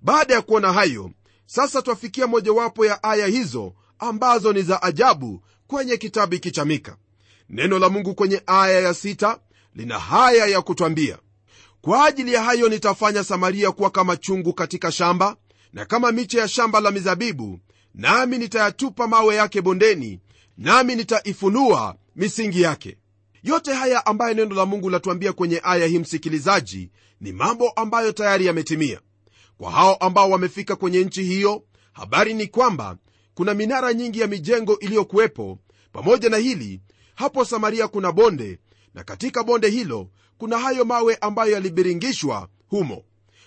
Baada 0.00 0.34
ya 0.34 0.42
kuona 0.42 0.72
hayo 0.72 1.10
sasa 1.46 1.82
twafikia 1.82 2.26
mojawapo 2.26 2.86
ya 2.86 3.02
aya 3.02 3.26
hizo 3.26 3.74
ambazo 3.98 4.52
ni 4.52 4.62
za 4.62 4.82
ajabu 4.82 5.42
kwenye 5.66 5.96
kitabu 5.96 6.32
hiki 6.32 6.50
cha 6.50 6.64
mika. 6.64 6.96
Neno 7.48 7.78
la 7.78 7.88
mungu 7.88 8.14
kwenye 8.14 8.42
aya 8.46 8.80
ya 8.80 8.94
sita 8.94 9.38
lina 9.74 9.98
haya 9.98 10.46
ya 10.46 10.62
kutwambia 10.62 11.18
kwa 11.80 12.06
ajili 12.06 12.32
ya 12.32 12.42
hayo 12.42 12.68
nitafanya 12.68 13.24
samaria 13.24 13.72
kuwa 13.72 13.90
kama 13.90 14.16
chungu 14.16 14.52
katika 14.54 14.92
shamba 14.92 15.36
na 15.72 15.84
kama 15.84 16.12
miche 16.12 16.38
ya 16.38 16.48
shamba 16.48 16.80
la 16.80 16.90
mizabibu 16.90 17.60
nami 17.94 18.38
nitayatupa 18.38 19.06
mawe 19.08 19.34
yake 19.34 19.62
bondeni 19.62 20.20
nami 20.58 20.94
nitaifunua 20.96 21.96
misingi 22.16 22.62
yake. 22.62 22.96
Yote 23.42 23.72
haya 23.72 24.06
ambayo 24.06 24.34
neno 24.34 24.54
la 24.54 24.66
mungu 24.66 24.90
latuambia 24.90 25.32
kwenye 25.32 25.60
aya 25.64 25.86
hii 25.86 25.98
msikilizaji 25.98 26.90
ni 27.20 27.32
mambo 27.32 27.70
ambayo 27.70 28.12
tayari 28.12 28.46
yametimia. 28.46 29.00
Kwa 29.58 29.70
hao 29.70 29.94
ambao 29.94 30.30
wamefika 30.30 30.76
kwenye 30.76 31.04
nchi 31.04 31.22
hiyo 31.22 31.62
habari 31.92 32.34
ni 32.34 32.46
kwamba 32.46 32.96
kuna 33.34 33.54
minara 33.54 33.92
nyingi 33.94 34.20
ya 34.20 34.26
mijengo 34.26 34.78
iliyokuwepo. 34.78 35.58
Pamoja 35.92 36.28
na 36.28 36.36
hili 36.36 36.80
hapo 37.14 37.44
samaria 37.44 37.88
kuna 37.88 38.12
bonde 38.12 38.58
na 38.94 39.04
katika 39.04 39.42
bonde 39.42 39.68
hilo 39.70 40.08
kuna 40.38 40.58
hayo 40.58 40.84
mawe 40.84 41.16
ambayo 41.20 41.52
yalibiringishwa 41.52 42.48
humo. 42.68 43.04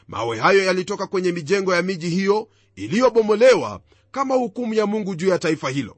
Mawe 0.07 0.37
hayo 0.39 0.63
yalitoka 0.63 1.07
kwenye 1.07 1.31
mijengo 1.31 1.75
ya 1.75 1.81
miji 1.81 2.09
hiyo 2.09 2.47
iliyobomolewa 2.75 3.81
kama 4.11 4.35
hukumu 4.35 4.73
ya 4.73 4.85
mungu 4.85 5.15
juu 5.15 5.27
ya 5.27 5.39
taifa 5.39 5.69
hilo 5.69 5.97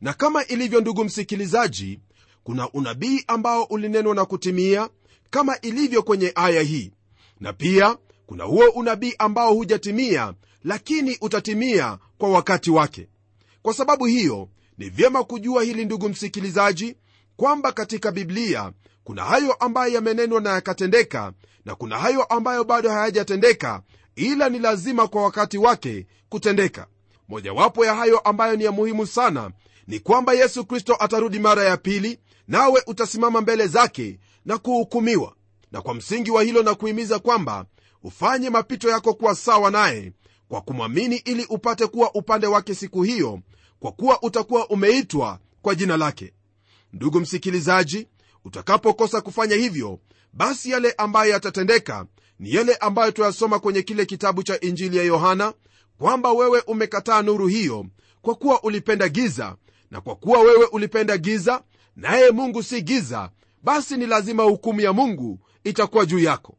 na 0.00 0.12
kama 0.12 0.44
ilivyo 0.46 0.80
ndugu 0.80 1.04
msikilizaji 1.04 2.00
kuna 2.44 2.70
unabii 2.70 3.24
ambao 3.26 3.62
ulinenwa 3.64 4.14
na 4.14 4.24
kutimia 4.24 4.88
kama 5.30 5.60
ilivyo 5.60 6.02
kwenye 6.02 6.32
aya 6.34 6.62
hii. 6.62 6.92
Na 7.40 7.52
pia 7.52 7.96
kuna 8.26 8.44
huo 8.44 8.68
unabii 8.68 9.14
ambao 9.18 9.54
hujatimia 9.54 10.34
lakini 10.64 11.18
utatimia 11.20 11.98
kwa 12.18 12.28
wakati 12.30 12.70
wake. 12.70 13.08
Kwa 13.62 13.74
sababu 13.74 14.04
hiyo 14.04 14.48
ni 14.78 14.88
vyema 14.90 15.24
kujua 15.24 15.62
hili 15.62 15.84
ndugu 15.84 16.08
msikilizaji 16.08 16.96
kwamba 17.36 17.72
katika 17.72 18.12
biblia 18.12 18.72
kuna 19.04 19.24
hayo 19.24 19.52
ambayo 19.52 19.92
yamenenwa 19.94 20.40
na 20.40 20.50
yakatendeka 20.50 21.32
na 21.64 21.74
kuna 21.74 21.98
hayo 21.98 22.22
ambayo 22.24 22.64
bado 22.64 22.90
hayajatendeka 22.90 23.82
ila 24.16 24.48
ni 24.48 24.58
lazima 24.58 25.08
kwa 25.08 25.22
wakati 25.22 25.58
wake 25.58 26.06
kutendeka. 26.28 26.86
Mojawapo 27.28 27.84
ya 27.84 27.94
hayo 27.94 28.18
ambayo 28.18 28.56
ni 28.56 28.64
ya 28.64 28.72
muhimu 28.72 29.06
sana 29.06 29.50
ni 29.86 30.00
kwamba 30.00 30.32
yesu 30.32 30.64
kristo 30.64 30.96
atarudi 31.00 31.38
mara 31.38 31.64
ya 31.64 31.76
pili 31.76 32.18
nawe 32.48 32.82
utasimama 32.86 33.40
mbele 33.40 33.66
zake 33.66 34.18
na 34.44 34.58
kuhukumiwa. 34.58 35.34
Na 35.72 35.82
kwa 35.82 35.94
msingi 35.94 36.30
wa 36.30 36.42
hilo 36.42 36.62
na 36.62 36.74
kuhimiza 36.74 37.18
kwamba 37.18 37.66
ufanye 38.02 38.50
mapito 38.50 38.88
yako 38.88 39.14
kuwa 39.14 39.34
sawa 39.34 39.70
naye 39.70 40.12
kwa 40.48 40.60
kumwamini 40.60 41.16
ili 41.16 41.44
upate 41.44 41.86
kuwa 41.86 42.14
upande 42.14 42.46
wake 42.46 42.74
siku 42.74 43.02
hiyo 43.02 43.40
kwa 43.80 43.92
kuwa 43.92 44.22
utakuwa 44.22 44.68
umeitwa 44.68 45.38
kwa 45.62 45.74
jina 45.74 45.96
lake. 45.96 46.32
Ndugu 46.92 47.20
msikilizaji 47.20 48.08
utakapokosa 48.44 49.20
kufanya 49.20 49.56
hivyo 49.56 49.98
basi 50.32 50.70
yale 50.70 50.94
ambayo 50.98 51.32
yatatendeka 51.32 52.06
ni 52.38 52.54
yale 52.54 52.74
ambayo 52.74 53.10
tuyasoma 53.10 53.58
kwenye 53.58 53.82
kile 53.82 54.06
kitabu 54.06 54.42
cha 54.42 54.60
injili 54.60 54.96
ya 54.96 55.02
yohana 55.04 55.54
kwamba 55.98 56.32
wewe 56.32 56.60
umekataa 56.66 57.22
nuru 57.22 57.46
hiyo 57.46 57.86
kwa 58.22 58.34
kuwa 58.34 58.62
ulipenda 58.62 59.08
giza 59.08 59.56
na 59.90 60.00
kwa 60.00 60.16
kuwa 60.16 60.40
wewe 60.40 60.64
ulipenda 60.66 61.18
giza 61.18 61.62
naye 61.96 62.30
mungu 62.30 62.62
si 62.62 62.82
giza 62.82 63.30
basi 63.62 63.96
ni 63.96 64.06
lazima 64.06 64.42
hukumu 64.42 64.80
ya 64.80 64.92
mungu 64.92 65.38
itakuwa 65.64 66.06
juu 66.06 66.18
yako. 66.18 66.56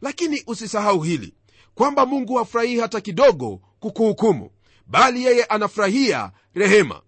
Lakini 0.00 0.42
usisahau 0.46 1.00
hili 1.02 1.34
kwamba 1.74 2.06
mungu 2.06 2.34
hafurahii 2.36 2.78
hata 2.80 3.00
kidogo 3.00 3.60
kukuhukumu 3.80 4.50
bali 4.86 5.24
yeye 5.24 5.44
anafurahia 5.44 6.32
rehema. 6.54 7.02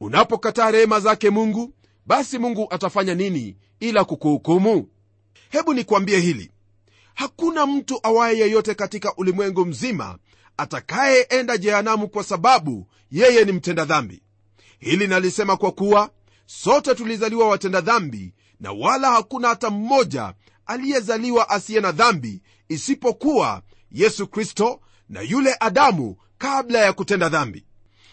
Unapokataa 0.00 0.70
rehema 0.70 1.00
zake 1.00 1.30
mungu 1.30 1.74
basi 2.06 2.38
mungu 2.38 2.66
atafanya 2.70 3.14
nini 3.14 3.56
ila 3.80 4.04
kukuhukumu? 4.04 4.88
Hebu 5.50 5.74
nikwambie 5.74 6.18
hili. 6.20 6.50
Hakuna 7.14 7.66
mtu 7.66 8.00
awaye 8.02 8.38
yeyote 8.38 8.74
katika 8.74 9.14
ulimwengu 9.16 9.64
mzima 9.66 10.18
atakayeenda 10.56 11.56
jehanamu 11.58 12.08
kwa 12.08 12.24
sababu 12.24 12.86
yeye 13.10 13.44
ni 13.44 13.52
mtenda 13.52 13.84
dhambi 13.84 14.22
hili 14.78 15.06
nalisema 15.06 15.56
kwa 15.56 15.72
kuwa 15.72 16.10
sote 16.46 16.94
tulizaliwa 16.94 17.48
watenda 17.48 17.80
dhambi 17.80 18.34
na 18.60 18.72
wala 18.72 19.10
hakuna 19.10 19.48
hata 19.48 19.70
mmoja 19.70 20.34
aliyezaliwa 20.66 21.48
asiye 21.50 21.80
na 21.80 21.92
dhambi 21.92 22.42
isipokuwa 22.68 23.62
yesu 23.90 24.26
kristo 24.26 24.80
na 25.08 25.20
yule 25.20 25.56
adamu 25.60 26.16
kabla 26.38 26.78
ya 26.78 26.92
kutenda 26.92 27.28
dhambi. 27.28 27.66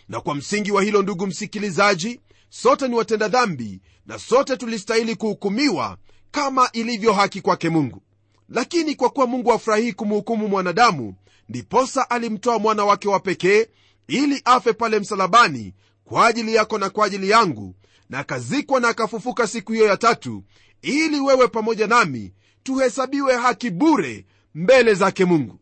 Na 0.09 0.21
kwa 0.21 0.35
msingi 0.35 0.71
wa 0.71 0.83
hilo 0.83 1.01
ndugu 1.01 1.27
msikilizaji 1.27 2.19
sote 2.49 2.87
ni 2.87 2.95
watenda 2.95 3.27
dhambi 3.27 3.81
na 4.05 4.19
sote 4.19 4.57
tulistahili 4.57 5.15
kuhukumiwa 5.15 5.97
kama 6.31 6.69
ilivyo 6.73 7.13
haki 7.13 7.41
kwake 7.41 7.69
mungu. 7.69 8.01
Lakini 8.49 8.95
kwa 8.95 9.09
kuwa 9.09 9.27
mungu 9.27 9.53
afurahii 9.53 9.93
kumhukumu 9.93 10.47
mwanadamu 10.47 11.15
ndiposa 11.49 12.09
alimtoa 12.09 12.59
mwana 12.59 12.85
wake 12.85 13.07
wa 13.09 13.19
pekee 13.19 13.67
ili 14.07 14.41
afe 14.45 14.73
pale 14.73 14.99
msalabani 14.99 15.73
kwa 16.05 16.27
ajili 16.27 16.55
yako 16.55 16.77
na 16.77 16.89
kwa 16.89 17.05
ajili 17.05 17.29
yangu 17.29 17.75
na 18.09 18.19
akazikwa 18.19 18.79
na 18.79 18.87
akafufuka 18.89 19.47
siku 19.47 19.71
hiyo 19.71 19.85
ya 19.85 19.97
tatu 19.97 20.43
ili 20.81 21.19
wewe 21.19 21.47
pamoja 21.47 21.87
nami 21.87 22.33
tuhesabiwe 22.63 23.37
haki 23.37 23.69
bure 23.69 24.25
mbele 24.55 24.93
zake 24.93 25.25
mungu. 25.25 25.59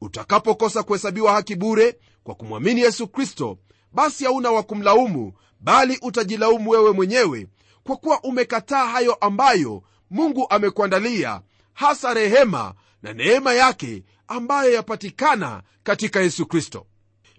Utakapokosa 0.00 0.82
kuhesabiwa 0.82 1.32
haki 1.32 1.54
bure 1.56 1.98
kwa 2.24 2.34
kumwamini 2.34 2.80
yesu 2.80 3.08
kristo 3.08 3.58
basi 3.92 4.24
hauna 4.24 4.50
wa 4.50 4.62
kumlaumu 4.62 5.32
bali 5.60 5.98
utajilaumu 6.02 6.70
wewe 6.70 6.92
mwenyewe 6.92 7.46
kwa 7.84 7.96
kuwa 7.96 8.20
umekataa 8.22 8.86
hayo 8.86 9.14
ambayo 9.14 9.82
mungu 10.10 10.46
amekuandalia 10.50 11.40
hasa 11.74 12.14
rehema 12.14 12.74
na 13.02 13.12
neema 13.12 13.54
yake 13.54 14.04
ambayo 14.28 14.72
yapatikana 14.74 15.62
katika 15.82 16.20
yesu 16.20 16.46
kristo. 16.46 16.86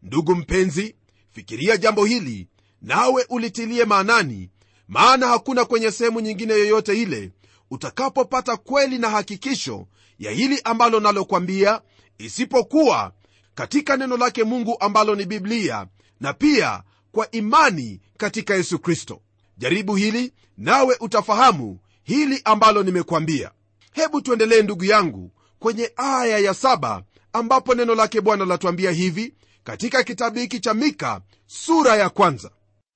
Ndugu 0.01 0.35
mpenzi 0.35 0.95
fikiria 1.31 1.77
jambo 1.77 2.05
hili 2.05 2.47
nawe 2.81 3.25
ulitilie 3.29 3.85
maanani 3.85 4.49
maana 4.87 5.27
hakuna 5.27 5.65
kwenye 5.65 5.91
sehemu 5.91 6.19
nyingine 6.19 6.53
yoyote 6.53 7.01
ile 7.01 7.31
utakapopata 7.71 8.57
kweli 8.57 8.97
na 8.97 9.09
hakikisho 9.09 9.87
ya 10.19 10.31
hili 10.31 10.61
ambalo 10.63 10.99
nalokwambia 10.99 11.81
isipokuwa 12.17 13.11
katika 13.55 13.97
neno 13.97 14.17
lake 14.17 14.43
mungu 14.43 14.77
ambalo 14.79 15.15
ni 15.15 15.25
biblia 15.25 15.87
na 16.19 16.33
pia 16.33 16.83
kwa 17.11 17.31
imani 17.31 18.01
katika 18.17 18.55
yesu 18.55 18.79
kristo. 18.79 19.21
Jaribu 19.57 19.95
hili 19.95 20.33
nawe 20.57 20.97
utafahamu 20.99 21.79
hili 22.03 22.41
ambalo 22.45 22.83
nimekwambia. 22.83 23.51
Hebu 23.91 24.21
tuendelee 24.21 24.61
ndugu 24.61 24.85
yangu 24.85 25.31
kwenye 25.59 25.91
aya 25.95 26.37
ya 26.39 26.53
saba 26.53 27.03
ambapo 27.33 27.75
neno 27.75 27.95
lake 27.95 28.21
bwana 28.21 28.45
latuambia 28.45 28.91
hivi 28.91 29.33
katika 29.69 30.03
kitabu 30.03 30.39
hiki 30.39 30.59
cha 30.59 30.73
mika 30.73 31.21
sura 31.47 31.95
ya 31.95 32.09
kwanza. 32.09 32.51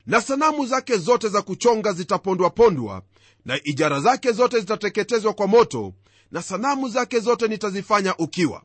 Na 0.05 0.21
sanamu 0.21 0.65
zake 0.65 0.97
zote 0.97 1.29
za 1.29 1.41
kuchonga 1.41 1.93
zitapondwapondwa 1.93 3.01
na 3.45 3.59
ijara 3.63 3.99
zake 3.99 4.31
zote 4.31 4.59
zitateketezwa 4.59 5.33
kwa 5.33 5.47
moto 5.47 5.93
na 6.31 6.41
sanamu 6.41 6.89
zake 6.89 7.19
zote 7.19 7.47
nitazifanya 7.47 8.17
ukiwa. 8.17 8.61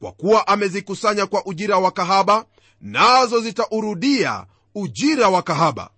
Kwa 0.00 0.12
kuwa 0.12 0.46
amezikusanya 0.48 1.26
kwa 1.26 1.46
ujira 1.46 1.78
wa 1.78 1.90
kahaba 1.90 2.44
nazo 2.80 3.40
zitaurudia 3.40 4.46
ujira 4.74 5.28
wa 5.28 5.42
kahaba. 5.42 5.90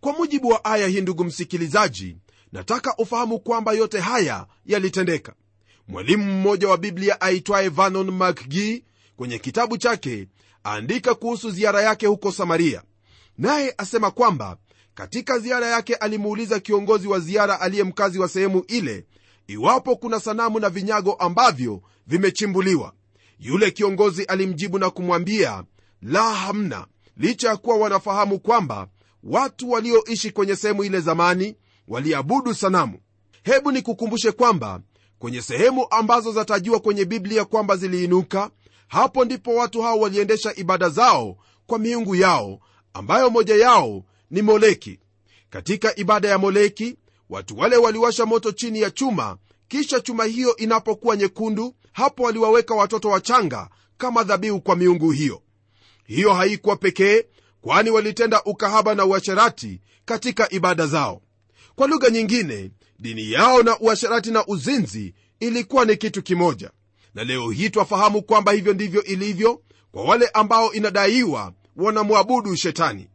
Kwa 0.00 0.12
mujibu 0.12 0.48
wa 0.48 0.64
aya 0.64 0.86
hii 0.88 1.00
ndugu 1.00 1.24
msikilizaji 1.24 2.16
nataka 2.52 2.96
ufahamu 2.96 3.38
kwamba 3.38 3.72
yote 3.72 4.00
haya 4.00 4.46
yalitendeka. 4.66 5.34
Mwalimu 5.88 6.24
mmoja 6.24 6.68
wa 6.68 6.76
biblia 6.76 7.20
aitwaye 7.20 7.68
vanon 7.68 8.10
mcg 8.10 8.82
kwenye 9.16 9.38
kitabu 9.38 9.78
chake 9.78 10.28
aandika 10.64 11.14
kuhusu 11.14 11.50
ziara 11.50 11.82
yake 11.82 12.06
huko 12.06 12.32
samaria. 12.32 12.82
Naye 13.38 13.74
asema 13.78 14.10
kwamba 14.10 14.56
katika 14.94 15.38
ziara 15.38 15.66
yake 15.66 15.94
alimuuliza 15.94 16.60
kiongozi 16.60 17.08
wa 17.08 17.20
ziara 17.20 17.60
aliye 17.60 17.84
mkazi 17.84 18.18
wa 18.18 18.28
sehemu 18.28 18.64
ile 18.68 19.04
iwapo 19.46 19.96
kuna 19.96 20.20
sanamu 20.20 20.60
na 20.60 20.70
vinyago 20.70 21.12
ambavyo 21.12 21.82
vimechimbuliwa. 22.06 22.92
Yule 23.38 23.70
kiongozi 23.70 24.24
alimjibu 24.24 24.78
na 24.78 24.90
kumwambia 24.90 25.64
la 26.02 26.34
hamna 26.34 26.86
licha 27.16 27.48
ya 27.48 27.56
kuwa 27.56 27.76
wanafahamu 27.76 28.38
kwamba 28.40 28.88
watu 29.24 29.70
walioishi 29.70 30.30
kwenye 30.30 30.56
sehemu 30.56 30.84
ile 30.84 31.00
zamani 31.00 31.56
waliabudu 31.88 32.54
sanamu. 32.54 32.98
Hebu 33.42 33.72
nikukumbushe 33.72 34.32
kwamba 34.32 34.80
kwenye 35.18 35.42
sehemu 35.42 35.86
ambazo 35.90 36.32
zatajiwa 36.32 36.80
kwenye 36.80 37.04
biblia 37.04 37.44
kwamba 37.44 37.76
ziliinuka 37.76 38.50
hapo 38.88 39.24
ndipo 39.24 39.54
watu 39.54 39.82
hao 39.82 39.98
waliendesha 40.00 40.54
ibada 40.56 40.88
zao 40.88 41.36
kwa 41.66 41.78
miungu 41.78 42.14
yao 42.16 42.60
ambayo 42.92 43.30
moja 43.30 43.54
yao 43.54 44.04
ni 44.30 44.42
moleki. 44.42 45.00
Katika 45.50 45.96
ibada 45.96 46.28
ya 46.28 46.38
moleki 46.38 46.96
watu 47.30 47.58
wale 47.58 47.76
waliwasha 47.76 48.26
moto 48.26 48.52
chini 48.52 48.80
ya 48.80 48.90
chuma 48.90 49.36
kisha 49.68 50.00
chuma 50.00 50.24
hiyo 50.24 50.56
inapokuwa 50.56 51.16
nyekundu 51.16 51.74
hapo 51.92 52.22
waliwaweka 52.22 52.74
watoto 52.74 53.08
wachanga 53.08 53.68
kama 53.96 54.22
dhabihu 54.24 54.60
kwa 54.60 54.76
miungu 54.76 55.10
hiyo. 55.10 55.42
Hiyo 56.06 56.34
haikuwa 56.34 56.76
pekee 56.76 57.24
kwani 57.60 57.90
walitenda 57.90 58.42
ukahaba 58.44 58.94
na 58.94 59.04
uasherati 59.04 59.80
katika 60.04 60.50
ibada 60.52 60.86
zao. 60.86 61.22
Kwa 61.76 61.86
lugha 61.86 62.10
nyingine 62.10 62.70
dini 62.98 63.32
yao 63.32 63.62
na 63.62 63.78
uasherati 63.80 64.30
na 64.30 64.46
uzinzi 64.46 65.14
ilikuwa 65.40 65.84
ni 65.84 65.96
kitu 65.96 66.22
kimoja 66.22 66.70
na 67.14 67.24
leo 67.24 67.50
hii 67.50 67.70
twafahamu 67.70 68.22
kwamba 68.22 68.52
hivyo 68.52 68.72
ndivyo 68.74 69.04
ilivyo 69.04 69.60
kwa 69.92 70.04
wale 70.04 70.28
ambao 70.28 70.72
inadaiwa 70.72 71.52
wanamwabudu 71.76 72.56
shetani. 72.56 73.08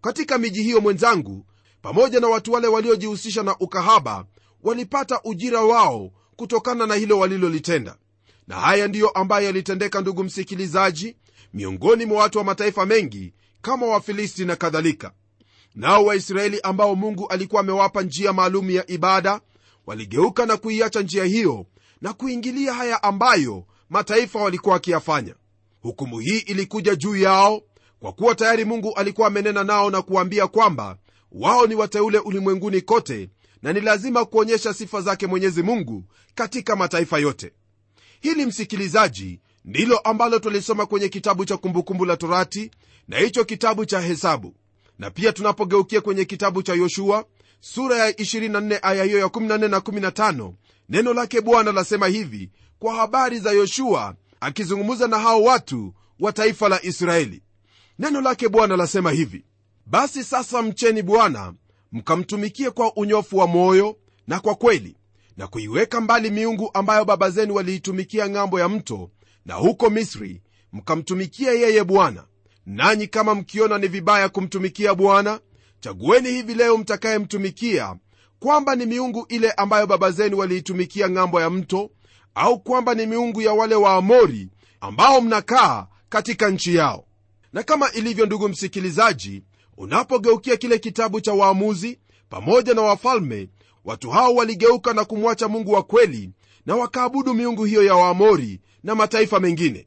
Katika 0.00 0.38
miji 0.38 0.62
hiyo 0.62 0.80
mwenzangu 0.80 1.46
pamoja 1.82 2.20
na 2.20 2.28
watu 2.28 2.52
wale 2.52 2.66
waliojihusisha 2.66 3.42
na 3.42 3.56
ukahaba 3.58 4.24
walipata 4.62 5.20
ujira 5.24 5.60
wao 5.60 6.10
kutokana 6.36 6.86
na 6.86 6.94
hilo 6.94 7.18
walilolitenda. 7.18 7.96
Na 8.48 8.56
haya 8.60 8.88
ndiyo 8.88 9.08
ambayo 9.08 9.46
yalitendeka 9.46 10.00
ndugu 10.00 10.24
msikilizaji 10.24 11.16
miongoni 11.54 12.04
mwa 12.06 12.18
watu 12.22 12.38
wa 12.38 12.44
mataifa 12.44 12.86
mengi 12.86 13.32
kama 13.62 13.86
wafilisti 13.86 14.44
na 14.44 14.56
kadhalika. 14.56 15.12
Nao 15.74 16.04
waisraeli 16.04 16.60
ambao 16.60 16.94
mungu 16.94 17.26
alikuwa 17.28 17.60
amewapa 17.60 18.02
njia 18.02 18.32
maalum 18.32 18.70
ya 18.70 18.90
ibada 18.90 19.40
waligeuka 19.86 20.46
na 20.46 20.56
kuiacha 20.56 21.00
njia 21.00 21.24
hiyo 21.24 21.66
na 22.02 22.12
kuingilia 22.12 22.74
haya 22.74 23.02
ambayo 23.02 23.64
mataifa 23.90 24.40
walikuwa 24.40 24.72
wakiyafanya. 24.74 25.34
Hukumu 25.82 26.18
hii 26.18 26.38
ilikuja 26.38 26.94
juu 26.96 27.16
yao 27.16 27.62
kwa 28.00 28.12
kuwa 28.12 28.34
tayari 28.34 28.64
mungu 28.64 28.94
alikuwa 28.94 29.26
amenena 29.26 29.64
nao 29.64 29.90
na 29.90 30.02
kuwaambia 30.02 30.46
kwamba 30.46 30.96
wao 31.32 31.66
ni 31.66 31.74
wateule 31.74 32.18
ulimwenguni 32.18 32.80
kote 32.80 33.30
na 33.62 33.72
ni 33.72 33.80
lazima 33.80 34.24
kuonyesha 34.24 34.74
sifa 34.74 35.00
zake 35.00 35.26
mwenyezi 35.26 35.62
mungu 35.62 36.04
katika 36.34 36.76
mataifa 36.76 37.18
yote. 37.18 37.52
Hili 38.20 38.46
msikilizaji 38.46 39.40
ndilo 39.64 39.98
ambalo 39.98 40.38
twalisoma 40.38 40.86
kwenye 40.86 41.08
kitabu 41.08 41.44
cha 41.44 41.56
kumbukumbu 41.56 42.04
la 42.04 42.16
torati 42.16 42.70
na 43.08 43.18
hicho 43.18 43.44
kitabu 43.44 43.84
cha 43.86 44.00
hesabu. 44.00 44.54
Na 44.98 45.10
pia 45.10 45.32
tunapogeukia 45.32 46.00
kwenye 46.00 46.24
kitabu 46.24 46.62
cha 46.62 46.74
yoshua 46.74 47.24
sura 47.60 47.96
ya 47.98 48.10
24 48.10 48.78
aya 48.82 49.04
hiyo 49.04 49.18
ya 49.18 49.26
14 49.26 49.68
na 49.68 49.78
15 49.78 50.52
neno 50.88 51.14
lake 51.14 51.40
bwana 51.40 51.72
lasema 51.72 52.06
hivi 52.06 52.50
kwa 52.78 52.94
habari 52.94 53.38
za 53.38 53.50
yoshua 53.52 54.14
akizungumza 54.40 55.08
na 55.08 55.18
hao 55.18 55.42
watu 55.42 55.94
wa 56.20 56.32
taifa 56.32 56.68
la 56.68 56.82
israeli. 56.84 57.42
Neno 57.98 58.20
lake 58.20 58.48
bwana 58.48 58.76
lasema 58.76 59.10
hivi 59.10 59.44
basi 59.86 60.24
sasa 60.24 60.62
mcheni 60.62 61.02
bwana 61.02 61.54
mkamtumikie 61.92 62.70
kwa 62.70 62.96
unyofu 62.96 63.38
wa 63.38 63.46
moyo 63.46 63.96
na 64.26 64.40
kwa 64.40 64.54
kweli 64.54 64.96
na 65.36 65.46
kuiweka 65.46 66.00
mbali 66.00 66.30
miungu 66.30 66.70
ambayo 66.74 67.04
baba 67.04 67.30
zenu 67.30 67.54
waliitumikia 67.54 68.28
ng'ambo 68.30 68.60
ya 68.60 68.68
mto 68.68 69.10
na 69.46 69.54
huko 69.54 69.90
misri 69.90 70.42
mkamtumikia 70.72 71.52
yeye 71.52 71.84
bwana. 71.84 72.24
Nanyi 72.66 73.06
kama 73.06 73.34
mkiona 73.34 73.78
ni 73.78 73.88
vibaya 73.88 74.28
kumtumikia 74.28 74.94
bwana 74.94 75.40
chagueni 75.80 76.30
hivi 76.30 76.54
leo 76.54 76.78
mtakayemtumikia 76.78 77.96
kwamba 78.42 78.76
ni 78.76 78.86
miungu 78.86 79.26
ile 79.28 79.50
ambayo 79.52 79.86
baba 79.86 80.10
zenu 80.10 80.38
waliitumikia 80.38 81.10
ng'ambo 81.10 81.40
ya 81.40 81.50
mto 81.50 81.90
au 82.34 82.60
kwamba 82.60 82.94
ni 82.94 83.06
miungu 83.06 83.42
ya 83.42 83.52
wale 83.52 83.74
waamori 83.74 84.48
ambao 84.80 85.20
mnakaa 85.20 85.86
katika 86.08 86.50
nchi 86.50 86.74
yao. 86.74 87.04
Na 87.52 87.62
kama 87.62 87.92
ilivyo 87.92 88.26
ndugu 88.26 88.48
msikilizaji 88.48 89.42
unapogeukia 89.76 90.56
kile 90.56 90.78
kitabu 90.78 91.20
cha 91.20 91.32
waamuzi 91.32 91.98
pamoja 92.28 92.74
na 92.74 92.82
wafalme 92.82 93.48
watu 93.84 94.10
hao 94.10 94.34
waligeuka 94.34 94.92
na 94.92 95.04
kumwacha 95.04 95.48
mungu 95.48 95.72
wa 95.72 95.82
kweli 95.82 96.30
na 96.66 96.76
wakaabudu 96.76 97.34
miungu 97.34 97.64
hiyo 97.64 97.84
ya 97.84 97.94
waamori 97.94 98.60
na 98.84 98.94
mataifa 98.94 99.40
mengine. 99.40 99.86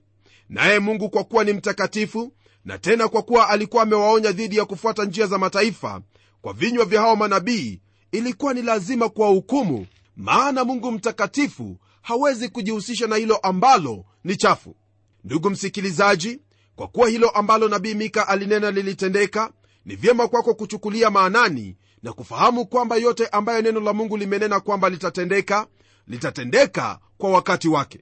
Naye 0.50 0.80
mungu 0.80 1.10
kwa 1.10 1.24
kuwa 1.24 1.44
ni 1.44 1.54
mtakatifu 1.54 2.34
na 2.66 2.78
tena 2.78 3.08
kwa 3.08 3.22
kuwa 3.22 3.50
alikuwa 3.50 3.84
amewaonya 3.84 4.32
dhidi 4.32 4.58
ya 4.58 4.66
kufuata 4.66 5.06
njia 5.06 5.28
za 5.28 5.38
mataifa 5.38 6.02
kwa 6.42 6.54
vinywa 6.54 6.86
vya 6.86 7.02
hao 7.02 7.16
manabii 7.16 7.82
ilikuwa 8.18 8.54
ni 8.54 8.62
lazima 8.62 9.10
kuwahukumu 9.10 9.88
maana 10.18 10.64
mungu 10.66 10.92
mtakatifu 10.92 11.78
hawezi 12.02 12.50
kujihusisha 12.50 13.08
na 13.08 13.16
hilo 13.16 13.36
ambalo 13.38 14.06
ni 14.24 14.36
chafu. 14.36 14.76
Ndugu 15.24 15.50
msikilizaji 15.50 16.40
kwa 16.76 16.88
kuwa 16.88 17.10
hilo 17.10 17.30
ambalo 17.30 17.68
nabii 17.70 17.94
mika 17.94 18.28
alinena 18.28 18.72
lilitendeka 18.72 19.52
ni 19.86 19.96
vyema 19.96 20.28
kwako 20.28 20.54
kuchukulia 20.54 21.10
maanani 21.10 21.76
na 22.04 22.14
kufahamu 22.14 22.66
kwamba 22.66 22.96
yote 22.96 23.28
ambayo 23.28 23.62
neno 23.62 23.80
la 23.80 23.94
mungu 23.94 24.18
limenena 24.18 24.60
kwamba 24.60 24.90
litatendeka 24.90 25.68
litatendeka 26.08 27.00
kwa 27.18 27.30
wakati 27.30 27.68
wake. 27.68 28.00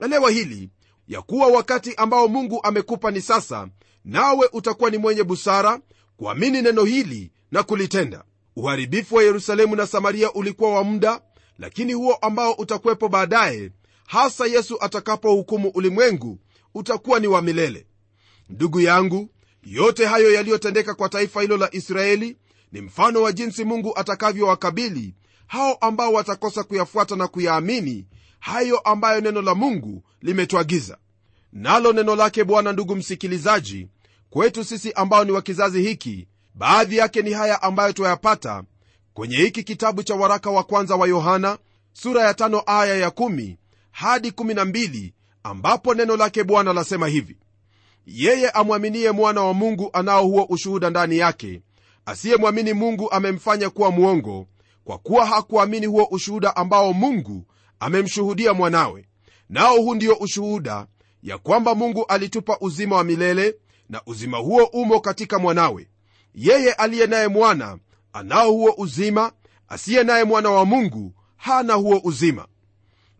Elewa 0.00 0.30
hili 0.30 0.70
ya 1.08 1.22
kuwa 1.22 1.46
wakati 1.46 1.94
ambao 1.94 2.28
mungu 2.28 2.60
amekupa 2.62 3.10
ni 3.10 3.20
sasa 3.20 3.68
nawe 4.04 4.48
utakuwa 4.52 4.90
ni 4.90 4.98
mwenye 4.98 5.24
busara 5.24 5.80
kuamini 6.16 6.62
neno 6.62 6.84
hili 6.84 7.32
na 7.52 7.62
kulitenda 7.62 8.24
uharibifu 8.60 9.14
wa 9.14 9.22
yerusalemu 9.22 9.76
na 9.76 9.86
samaria 9.86 10.32
ulikuwa 10.32 10.74
wa 10.74 10.84
muda 10.84 11.20
lakini 11.58 11.92
huo 11.92 12.14
ambao 12.14 12.52
utakuwepo 12.52 13.08
baadaye 13.08 13.70
hasa 14.06 14.46
yesu 14.46 14.76
atakapohukumu 14.80 15.68
ulimwengu 15.68 16.38
utakuwa 16.74 17.20
ni 17.20 17.26
wa 17.26 17.42
milele. 17.42 17.86
Ndugu 18.48 18.80
yangu 18.80 19.30
yote 19.62 20.06
hayo 20.06 20.32
yaliyotendeka 20.34 20.94
kwa 20.94 21.08
taifa 21.08 21.42
hilo 21.42 21.56
la 21.56 21.74
israeli 21.74 22.36
ni 22.72 22.80
mfano 22.80 23.22
wa 23.22 23.32
jinsi 23.32 23.64
mungu 23.64 23.98
atakavyowakabili. 23.98 25.14
Hao 25.46 25.74
ambao 25.74 26.12
watakosa 26.12 26.64
kuyafuata 26.64 27.16
na 27.16 27.28
kuyaamini 27.28 28.06
hayo 28.40 28.78
ambayo 28.78 29.20
neno 29.20 29.42
la 29.42 29.54
mungu 29.54 30.02
limetwagiza 30.22 30.98
nalo 31.52 31.92
neno 31.92 32.16
lake 32.16 32.44
bwana 32.44 32.72
ndugu 32.72 32.96
msikilizaji 32.96 33.88
kwetu 34.30 34.64
sisi 34.64 34.92
ambao 34.92 35.24
ni 35.24 35.32
wa 35.32 35.42
kizazi 35.42 35.82
hiki 35.82 36.28
baadhi 36.60 36.96
yake 36.96 37.22
ni 37.22 37.32
haya 37.32 37.62
ambayo 37.62 37.92
twayapata 37.92 38.62
kwenye 39.14 39.36
hiki 39.36 39.62
kitabu 39.62 40.02
cha 40.02 40.14
waraka 40.14 40.50
wa 40.50 40.62
kwanza 40.64 40.96
wa 40.96 41.08
yohana 41.08 41.58
sura 41.92 42.22
ya 42.22 42.34
tano 42.34 42.62
aya 42.66 42.96
ya 42.96 43.10
kumi 43.10 43.58
hadi 43.90 44.30
kumi 44.32 44.54
na 44.54 44.64
mbili 44.64 45.14
ambapo 45.42 45.94
neno 45.94 46.16
lake 46.16 46.44
bwana 46.44 46.72
lasema 46.72 47.08
hivi. 47.08 47.36
Yeye 48.06 48.50
amwaminie 48.50 49.10
mwana 49.10 49.42
wa 49.42 49.54
mungu 49.54 49.90
anao 49.92 50.22
huo 50.26 50.46
ushuhuda 50.48 50.90
ndani 50.90 51.18
yake 51.18 51.62
asiyemwamini 52.06 52.72
mungu 52.72 53.10
amemfanya 53.10 53.70
kuwa 53.70 53.90
mwongo 53.90 54.46
kwa 54.84 54.98
kuwa 54.98 55.26
hakuamini 55.26 55.86
huo 55.86 56.08
ushuhuda 56.10 56.56
ambao 56.56 56.92
mungu 56.92 57.46
amemshuhudia 57.80 58.54
mwanawe. 58.54 59.08
Nao 59.48 59.76
huu 59.76 59.94
ndio 59.94 60.14
ushuhuda 60.14 60.86
ya 61.22 61.38
kwamba 61.38 61.74
mungu 61.74 62.04
alitupa 62.08 62.56
uzima 62.60 62.96
wa 62.96 63.04
milele 63.04 63.54
na 63.88 64.02
uzima 64.06 64.38
huo 64.38 64.64
umo 64.64 65.00
katika 65.00 65.38
mwanawe 65.38 65.88
yeye 66.34 66.72
aliye 66.72 67.06
naye 67.06 67.28
mwana 67.28 67.78
anao 68.12 68.52
huo 68.52 68.74
uzima 68.78 69.32
asiye 69.68 70.04
naye 70.04 70.24
mwana 70.24 70.50
wa 70.50 70.64
mungu 70.64 71.14
hana 71.36 71.74
huo 71.74 72.00
uzima. 72.04 72.46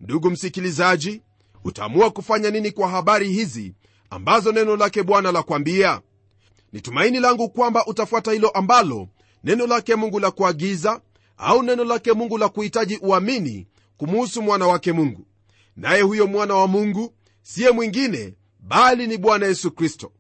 Ndugu 0.01 0.31
msikilizaji 0.31 1.23
utaamua 1.65 2.11
kufanya 2.11 2.51
nini 2.51 2.71
kwa 2.71 2.89
habari 2.89 3.33
hizi 3.33 3.75
ambazo 4.11 4.53
neno 4.53 4.77
lake 4.77 5.03
bwana 5.03 5.33
la 5.33 5.43
kwambia? 5.43 6.01
Ni 6.73 6.81
tumaini 6.81 7.21
langu 7.21 7.49
kwamba 7.49 7.87
utafuata 7.87 8.33
hilo 8.33 8.49
ambalo 8.49 9.09
neno 9.45 9.67
lake 9.67 9.95
mungu 9.97 10.21
la 10.21 10.31
kuagiza 10.31 11.01
au 11.37 11.63
neno 11.63 11.85
lake 11.85 12.13
mungu 12.13 12.39
la 12.39 12.49
kuhitaji 12.49 12.99
uamini 13.03 13.67
kumuhusu 13.97 14.43
mwana 14.43 14.67
wake 14.67 14.93
mungu. 14.93 15.27
Naye 15.77 16.03
huyo 16.03 16.27
mwana 16.27 16.55
wa 16.55 16.67
mungu 16.69 17.15
siye 17.43 17.71
mwingine 17.71 18.35
bali 18.61 19.07
ni 19.07 19.17
bwana 19.19 19.47
yesu 19.47 19.71
kristo. 19.71 20.13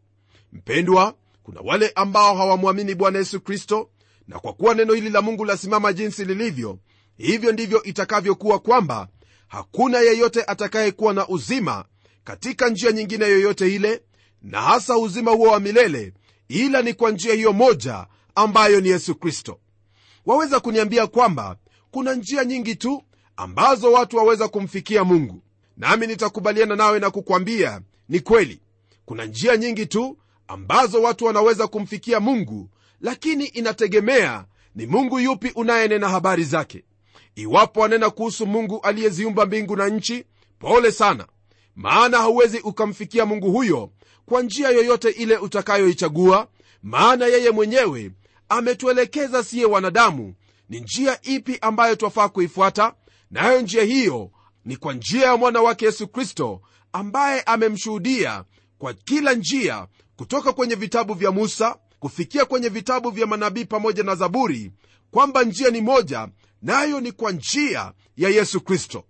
Mpendwa 0.52 1.14
kuna 1.50 1.60
wale 1.70 1.92
ambao 1.94 2.36
hawamwamini 2.36 2.94
bwana 2.94 3.18
yesu 3.18 3.40
kristo 3.40 3.90
na 4.28 4.38
kwa 4.38 4.52
kuwa 4.52 4.74
neno 4.74 4.94
hili 4.94 5.10
la 5.10 5.22
mungu 5.22 5.44
lasimama 5.44 5.92
jinsi 5.92 6.24
lilivyo 6.24 6.78
hivyo 7.16 7.52
ndivyo 7.52 7.82
itakavyokuwa 7.82 8.58
kwamba 8.58 9.08
hakuna 9.48 9.98
yeyote 9.98 10.44
atakayekuwa 10.46 11.14
na 11.14 11.28
uzima 11.28 11.84
katika 12.24 12.68
njia 12.68 12.92
nyingine 12.92 13.24
yoyote 13.24 13.74
ile 13.74 14.02
na 14.42 14.62
hasa 14.62 14.98
uzima 14.98 15.30
huo 15.30 15.48
wa 15.48 15.60
milele 15.60 16.12
ila 16.48 16.82
ni 16.82 16.94
kwa 16.94 17.10
njia 17.10 17.34
hiyo 17.34 17.52
moja 17.52 18.06
ambayo 18.34 18.80
ni 18.80 18.88
yesu 18.88 19.14
kristo. 19.14 19.58
Waweza 20.26 20.60
kuniambia 20.60 21.06
kwamba 21.06 21.56
kuna 21.90 22.14
njia 22.14 22.44
nyingi 22.44 22.74
tu 22.76 23.02
ambazo 23.36 23.92
watu 23.92 24.16
waweza 24.16 24.48
kumfikia 24.48 25.04
mungu. 25.04 25.42
Nami 25.76 26.06
nitakubaliana 26.06 26.76
nawe 26.76 26.98
na 26.98 27.10
kukwambia 27.10 27.80
ni 28.08 28.20
kweli. 28.20 28.60
Kuna 29.04 29.24
njia 29.24 29.56
nyingi 29.56 29.86
tu 29.86 30.18
ambazo 30.54 31.02
watu 31.02 31.24
wanaweza 31.24 31.66
kumfikia 31.66 32.20
mungu 32.20 32.68
lakini 33.00 33.44
inategemea 33.44 34.44
ni 34.74 34.86
mungu 34.86 35.18
yupi 35.20 35.52
unayenena 35.54 36.08
habari 36.08 36.44
zake. 36.44 36.84
Iwapo 37.34 37.80
wanena 37.80 38.10
kuhusu 38.10 38.46
mungu 38.46 38.80
aliyeziumba 38.80 39.46
mbingu 39.46 39.76
na 39.76 39.88
nchi 39.88 40.24
pole 40.58 40.92
sana. 40.92 41.26
Maana 41.76 42.18
hauwezi 42.18 42.58
ukamfikia 42.58 43.26
mungu 43.26 43.52
huyo 43.52 43.90
kwa 44.26 44.42
njia 44.42 44.68
yoyote 44.70 45.10
ile 45.10 45.36
utakayoichagua 45.36 46.48
maana 46.82 47.26
yeye 47.26 47.50
mwenyewe 47.50 48.10
ametuelekeza 48.48 49.44
siye 49.44 49.64
wanadamu 49.64 50.34
ni 50.68 50.80
njia 50.80 51.22
ipi 51.22 51.58
ambayo 51.60 51.96
twafaa 51.96 52.28
kuifuata 52.28 52.94
nayo 53.30 53.60
njia 53.60 53.82
hiyo 53.84 54.30
ni 54.64 54.76
kwa 54.76 54.94
njia 54.94 55.26
ya 55.26 55.36
mwana 55.36 55.60
wake 55.62 55.84
yesu 55.84 56.08
kristo 56.08 56.60
ambaye 56.92 57.40
amemshuhudia 57.42 58.44
kwa 58.78 58.94
kila 58.94 59.32
njia 59.34 59.86
kutoka 60.20 60.52
kwenye 60.52 60.74
vitabu 60.74 61.14
vya 61.14 61.30
musa 61.30 61.76
kufikia 61.98 62.44
kwenye 62.44 62.68
vitabu 62.68 63.10
vya 63.10 63.26
manabii 63.26 63.64
pamoja 63.64 64.02
na 64.02 64.14
zaburi 64.14 64.72
kwamba 65.10 65.42
njia 65.42 65.70
ni 65.70 65.80
moja 65.80 66.28
nayo 66.62 66.94
na 66.94 67.00
ni 67.00 67.12
kwa 67.12 67.32
njia 67.32 67.92
ya 68.16 68.28
yesu 68.28 68.60
kristo. 68.60 69.04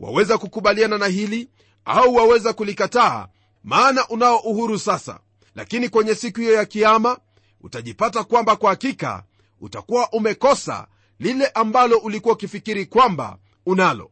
Waweza 0.00 0.38
kukubaliana 0.38 0.98
na 0.98 1.06
hili 1.06 1.48
au 1.84 2.14
waweza 2.14 2.52
kulikataa 2.52 3.28
maana 3.64 4.08
unao 4.08 4.38
uhuru 4.38 4.78
sasa. 4.78 5.20
Lakini 5.54 5.88
kwenye 5.88 6.14
siku 6.14 6.40
hiyo 6.40 6.52
ya 6.54 6.64
kiama 6.64 7.18
utajipata 7.60 8.24
kwamba 8.24 8.56
kwa 8.56 8.70
hakika 8.70 9.24
utakuwa 9.60 10.10
umekosa 10.12 10.86
lile 11.18 11.46
ambalo 11.46 11.96
ulikuwa 11.98 12.34
ukifikiri 12.34 12.86
kwamba 12.86 13.38
unalo. 13.66 14.10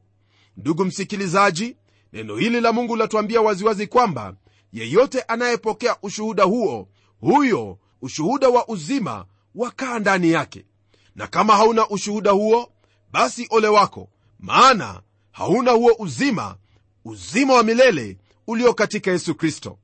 Ndugu 0.56 0.85
msikilizaji 0.85 1.76
neno 2.12 2.37
hili 2.37 2.61
la 2.61 2.72
mungu 2.72 2.96
latuambia 2.96 3.40
waziwazi 3.40 3.87
kwamba 3.87 4.35
yeyote 4.80 5.20
anayepokea 5.20 5.96
ushuhuda 6.02 6.44
huo 6.44 6.88
huyo 7.20 7.78
ushuhuda 8.02 8.48
wa 8.48 8.68
uzima 8.68 9.26
wakaa 9.54 9.98
ndani 9.98 10.30
yake. 10.30 10.64
Na 11.14 11.26
kama 11.26 11.56
hauna 11.56 11.88
ushuhuda 11.88 12.30
huo 12.30 12.72
basi 13.12 13.46
ole 13.50 13.68
wako 13.68 14.08
maana 14.40 15.02
hauna 15.32 15.70
huo 15.70 15.92
uzima 15.98 16.56
uzima 17.04 17.54
wa 17.54 17.62
milele 17.62 18.18
ulio 18.46 18.74
katika 18.74 19.10
yesu 19.10 19.34
kristo. 19.34 19.78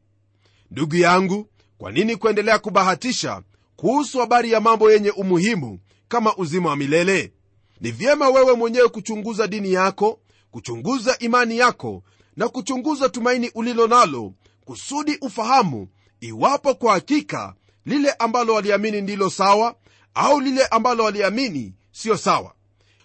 Ndugu 0.71 0.97
yangu 0.97 1.47
kwa 1.79 1.93
nini 1.93 2.17
kuendelea 2.17 2.59
kubahatisha 2.59 3.43
kuhusu 3.77 4.19
habari 4.19 4.53
ya 4.53 4.61
mambo 4.61 4.93
yenye 4.93 5.11
umuhimu 5.11 5.79
kama 6.09 6.37
uzima 6.37 6.69
wa 6.71 6.77
milele? 6.77 7.33
Ni 7.81 7.91
vyema 7.91 8.29
wewe 8.29 8.53
mwenyewe 8.55 8.89
kuchunguza 8.89 9.47
dini 9.47 9.73
yako 9.73 10.21
kuchunguza 10.51 11.19
imani 11.19 11.59
yako 11.59 12.03
na 12.37 12.49
kuchunguza 12.49 13.09
tumaini 13.09 13.51
ulilo 13.55 13.87
nalo 13.87 14.33
kusudi 14.65 15.19
ufahamu 15.21 15.89
iwapo 16.21 16.75
kwa 16.75 16.93
hakika 16.93 17.55
lile 17.87 18.11
ambalo 18.13 18.55
waliamini 18.55 19.01
ndilo 19.01 19.31
sawa 19.31 19.77
au 20.15 20.41
lile 20.41 20.67
ambalo 20.67 21.05
waliamini 21.05 21.75
siyo 21.93 22.17
sawa. 22.17 22.55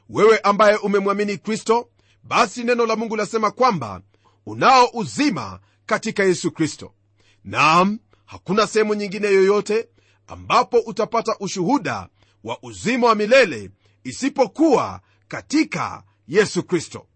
Wewe 0.10 0.40
ambaye 0.40 0.76
umemwamini 0.76 1.38
kristo 1.38 1.90
basi 2.24 2.64
neno 2.64 2.86
la 2.86 2.96
mungu 2.96 3.16
lasema 3.16 3.52
kwamba 3.52 4.02
unao 4.46 4.90
uzima 4.94 5.60
katika 5.86 6.24
yesu 6.24 6.52
kristo. 6.52 6.94
Naam 7.44 8.00
hakuna 8.26 8.68
sehemu 8.68 8.94
nyingine 8.94 9.28
yoyote 9.28 9.88
ambapo 10.28 10.80
utapata 10.80 11.36
ushuhuda 11.40 12.10
wa 12.44 12.58
uzima 12.64 13.08
wa 13.08 13.16
milele 13.16 13.70
isipokuwa 14.04 15.02
katika 15.28 16.04
yesu 16.28 16.64
kristo. 16.64 17.08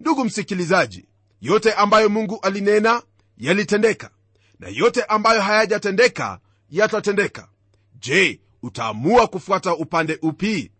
Ndugu 0.00 0.24
msikilizaji 0.24 1.08
yote 1.40 1.72
ambayo 1.72 2.08
mungu 2.08 2.38
alinena 2.42 3.02
yalitendeka 3.40 4.10
na 4.58 4.68
yote 4.68 5.02
ambayo 5.04 5.42
hayajatendeka 5.42 6.38
yatatendeka. 6.70 7.48
Je 8.00 8.40
utaamua 8.62 9.26
kufuata 9.26 9.74
upande 9.74 10.18
upi? 10.22 10.70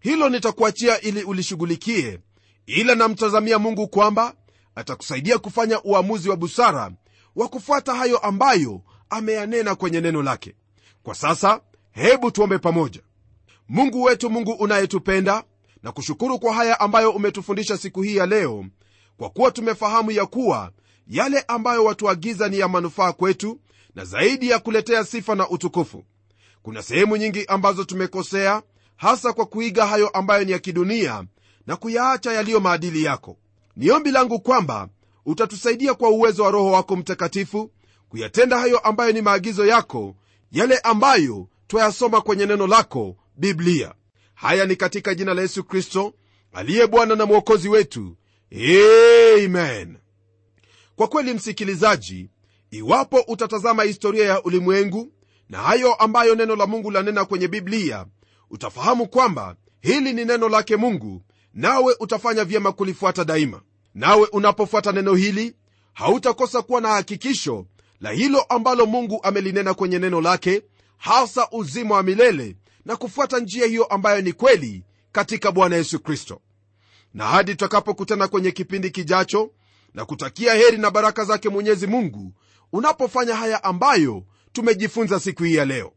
Hilo 0.00 0.28
nitakuachia 0.28 1.00
ili 1.00 1.22
ulishughulikie 1.22 2.20
ila 2.66 2.94
namtazamia 2.94 3.58
mungu 3.58 3.88
kwamba 3.88 4.34
atakusaidia 4.74 5.38
kufanya 5.38 5.82
uamuzi 5.82 6.28
wa 6.28 6.36
busara 6.36 6.92
wa 7.36 7.48
kufuata 7.48 7.94
hayo 7.94 8.18
ambayo 8.18 8.80
ameyanena 9.10 9.74
kwenye 9.74 10.00
neno 10.00 10.22
lake. 10.22 10.54
Kwa 11.02 11.14
sasa 11.14 11.60
hebu 11.92 12.30
tuombe 12.30 12.58
pamoja. 12.58 13.00
Mungu 13.68 14.02
wetu 14.02 14.30
mungu 14.30 14.52
unayetupenda 14.52 15.44
na 15.82 15.92
kushukuru 15.92 16.38
kwa 16.38 16.54
haya 16.54 16.80
ambayo 16.80 17.10
umetufundisha 17.10 17.76
siku 17.78 18.02
hii 18.02 18.16
ya 18.16 18.26
leo 18.26 18.66
kwa 19.16 19.30
kuwa 19.30 19.50
tumefahamu 19.50 20.10
ya 20.10 20.26
kuwa 20.26 20.72
yale 21.08 21.44
ambayo 21.48 21.84
watuagiza 21.84 22.48
ni 22.48 22.58
ya 22.58 22.68
manufaa 22.68 23.12
kwetu 23.12 23.60
na 23.94 24.04
zaidi 24.04 24.48
ya 24.50 24.58
kuletea 24.58 25.04
sifa 25.04 25.34
na 25.34 25.48
utukufu. 25.48 26.04
Kuna 26.62 26.82
sehemu 26.82 27.16
nyingi 27.16 27.44
ambazo 27.46 27.84
tumekosea 27.84 28.62
hasa 28.96 29.32
kwa 29.32 29.46
kuiga 29.46 29.86
hayo 29.86 30.08
ambayo 30.08 30.44
ni 30.44 30.52
ya 30.52 30.58
kidunia 30.58 31.24
na 31.66 31.76
kuyaacha 31.76 32.32
yaliyo 32.32 32.60
maadili 32.60 33.04
yako. 33.04 33.36
Ni 33.76 33.90
ombi 33.90 34.10
langu 34.10 34.40
kwamba 34.40 34.88
utatusaidia 35.26 35.94
kwa 35.94 36.10
uwezo 36.10 36.42
wa 36.44 36.50
roho 36.50 36.70
wako 36.70 36.96
mtakatifu 36.96 37.70
kuyatenda 38.08 38.58
hayo 38.58 38.78
ambayo 38.78 39.12
ni 39.12 39.20
maagizo 39.22 39.66
yako 39.66 40.16
yale 40.52 40.78
ambayo 40.78 41.48
twayasoma 41.66 42.20
kwenye 42.20 42.46
neno 42.46 42.66
lako 42.66 43.16
biblia. 43.36 43.94
Haya 44.34 44.66
ni 44.66 44.76
katika 44.76 45.14
jina 45.14 45.34
la 45.34 45.42
yesu 45.42 45.64
kristo 45.64 46.14
aliye 46.52 46.86
bwana 46.86 47.14
na 47.16 47.26
mwokozi 47.26 47.68
wetu. 47.68 48.16
Amen 48.52 49.96
kwa 50.96 51.08
kweli 51.08 51.34
msikilizaji 51.34 52.28
iwapo 52.70 53.20
utatazama 53.28 53.82
historia 53.82 54.24
ya 54.26 54.42
ulimwengu 54.42 55.12
na 55.48 55.58
hayo 55.58 55.94
ambayo 55.94 56.34
neno 56.34 56.56
la 56.56 56.66
mungu 56.66 56.90
lanena 56.90 57.24
kwenye 57.24 57.48
biblia 57.48 58.06
utafahamu 58.50 59.08
kwamba 59.08 59.56
hili 59.80 60.12
ni 60.12 60.24
neno 60.24 60.48
lake 60.48 60.76
mungu 60.76 61.22
nawe 61.54 61.96
utafanya 62.00 62.44
vyema 62.44 62.72
kulifuata 62.72 63.24
daima. 63.24 63.62
Nawe 63.94 64.28
unapofuata 64.32 64.92
neno 64.92 65.14
hili 65.14 65.56
hautakosa 65.92 66.62
kuwa 66.62 66.80
na 66.80 66.88
hakikisho 66.88 67.66
la 68.00 68.10
hilo 68.10 68.40
ambalo 68.40 68.86
mungu 68.86 69.20
amelinena 69.22 69.74
kwenye 69.74 69.98
neno 69.98 70.20
lake 70.20 70.62
hasa 70.96 71.48
uzima 71.52 71.94
wa 71.94 72.02
milele 72.02 72.56
na 72.84 72.96
kufuata 72.96 73.38
njia 73.38 73.66
hiyo 73.66 73.84
ambayo 73.84 74.20
ni 74.20 74.32
kweli 74.32 74.84
katika 75.12 75.52
bwana 75.52 75.76
yesu 75.76 76.00
kristo. 76.00 76.40
Na 77.14 77.24
hadi 77.26 77.50
tutakapokutana 77.50 78.28
kwenye 78.28 78.50
kipindi 78.50 78.90
kijacho 78.90 79.50
na 79.94 80.04
kutakia 80.04 80.54
heri 80.54 80.78
na 80.78 80.90
baraka 80.90 81.24
zake 81.24 81.48
mwenyezi 81.48 81.86
mungu 81.86 82.32
unapofanya 82.72 83.34
haya 83.36 83.64
ambayo 83.64 84.22
tumejifunza 84.52 85.20
siku 85.20 85.42
hii 85.44 85.54
ya 85.54 85.64
leo. 85.64 85.92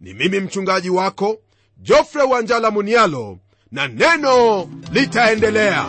Ni 0.00 0.14
mimi 0.14 0.40
mchungaji 0.40 0.90
wako 0.90 1.38
jofre 1.76 2.22
wanjala 2.22 2.70
munialo 2.70 3.38
na 3.70 3.88
neno 3.88 4.68
litaendelea 4.92 5.88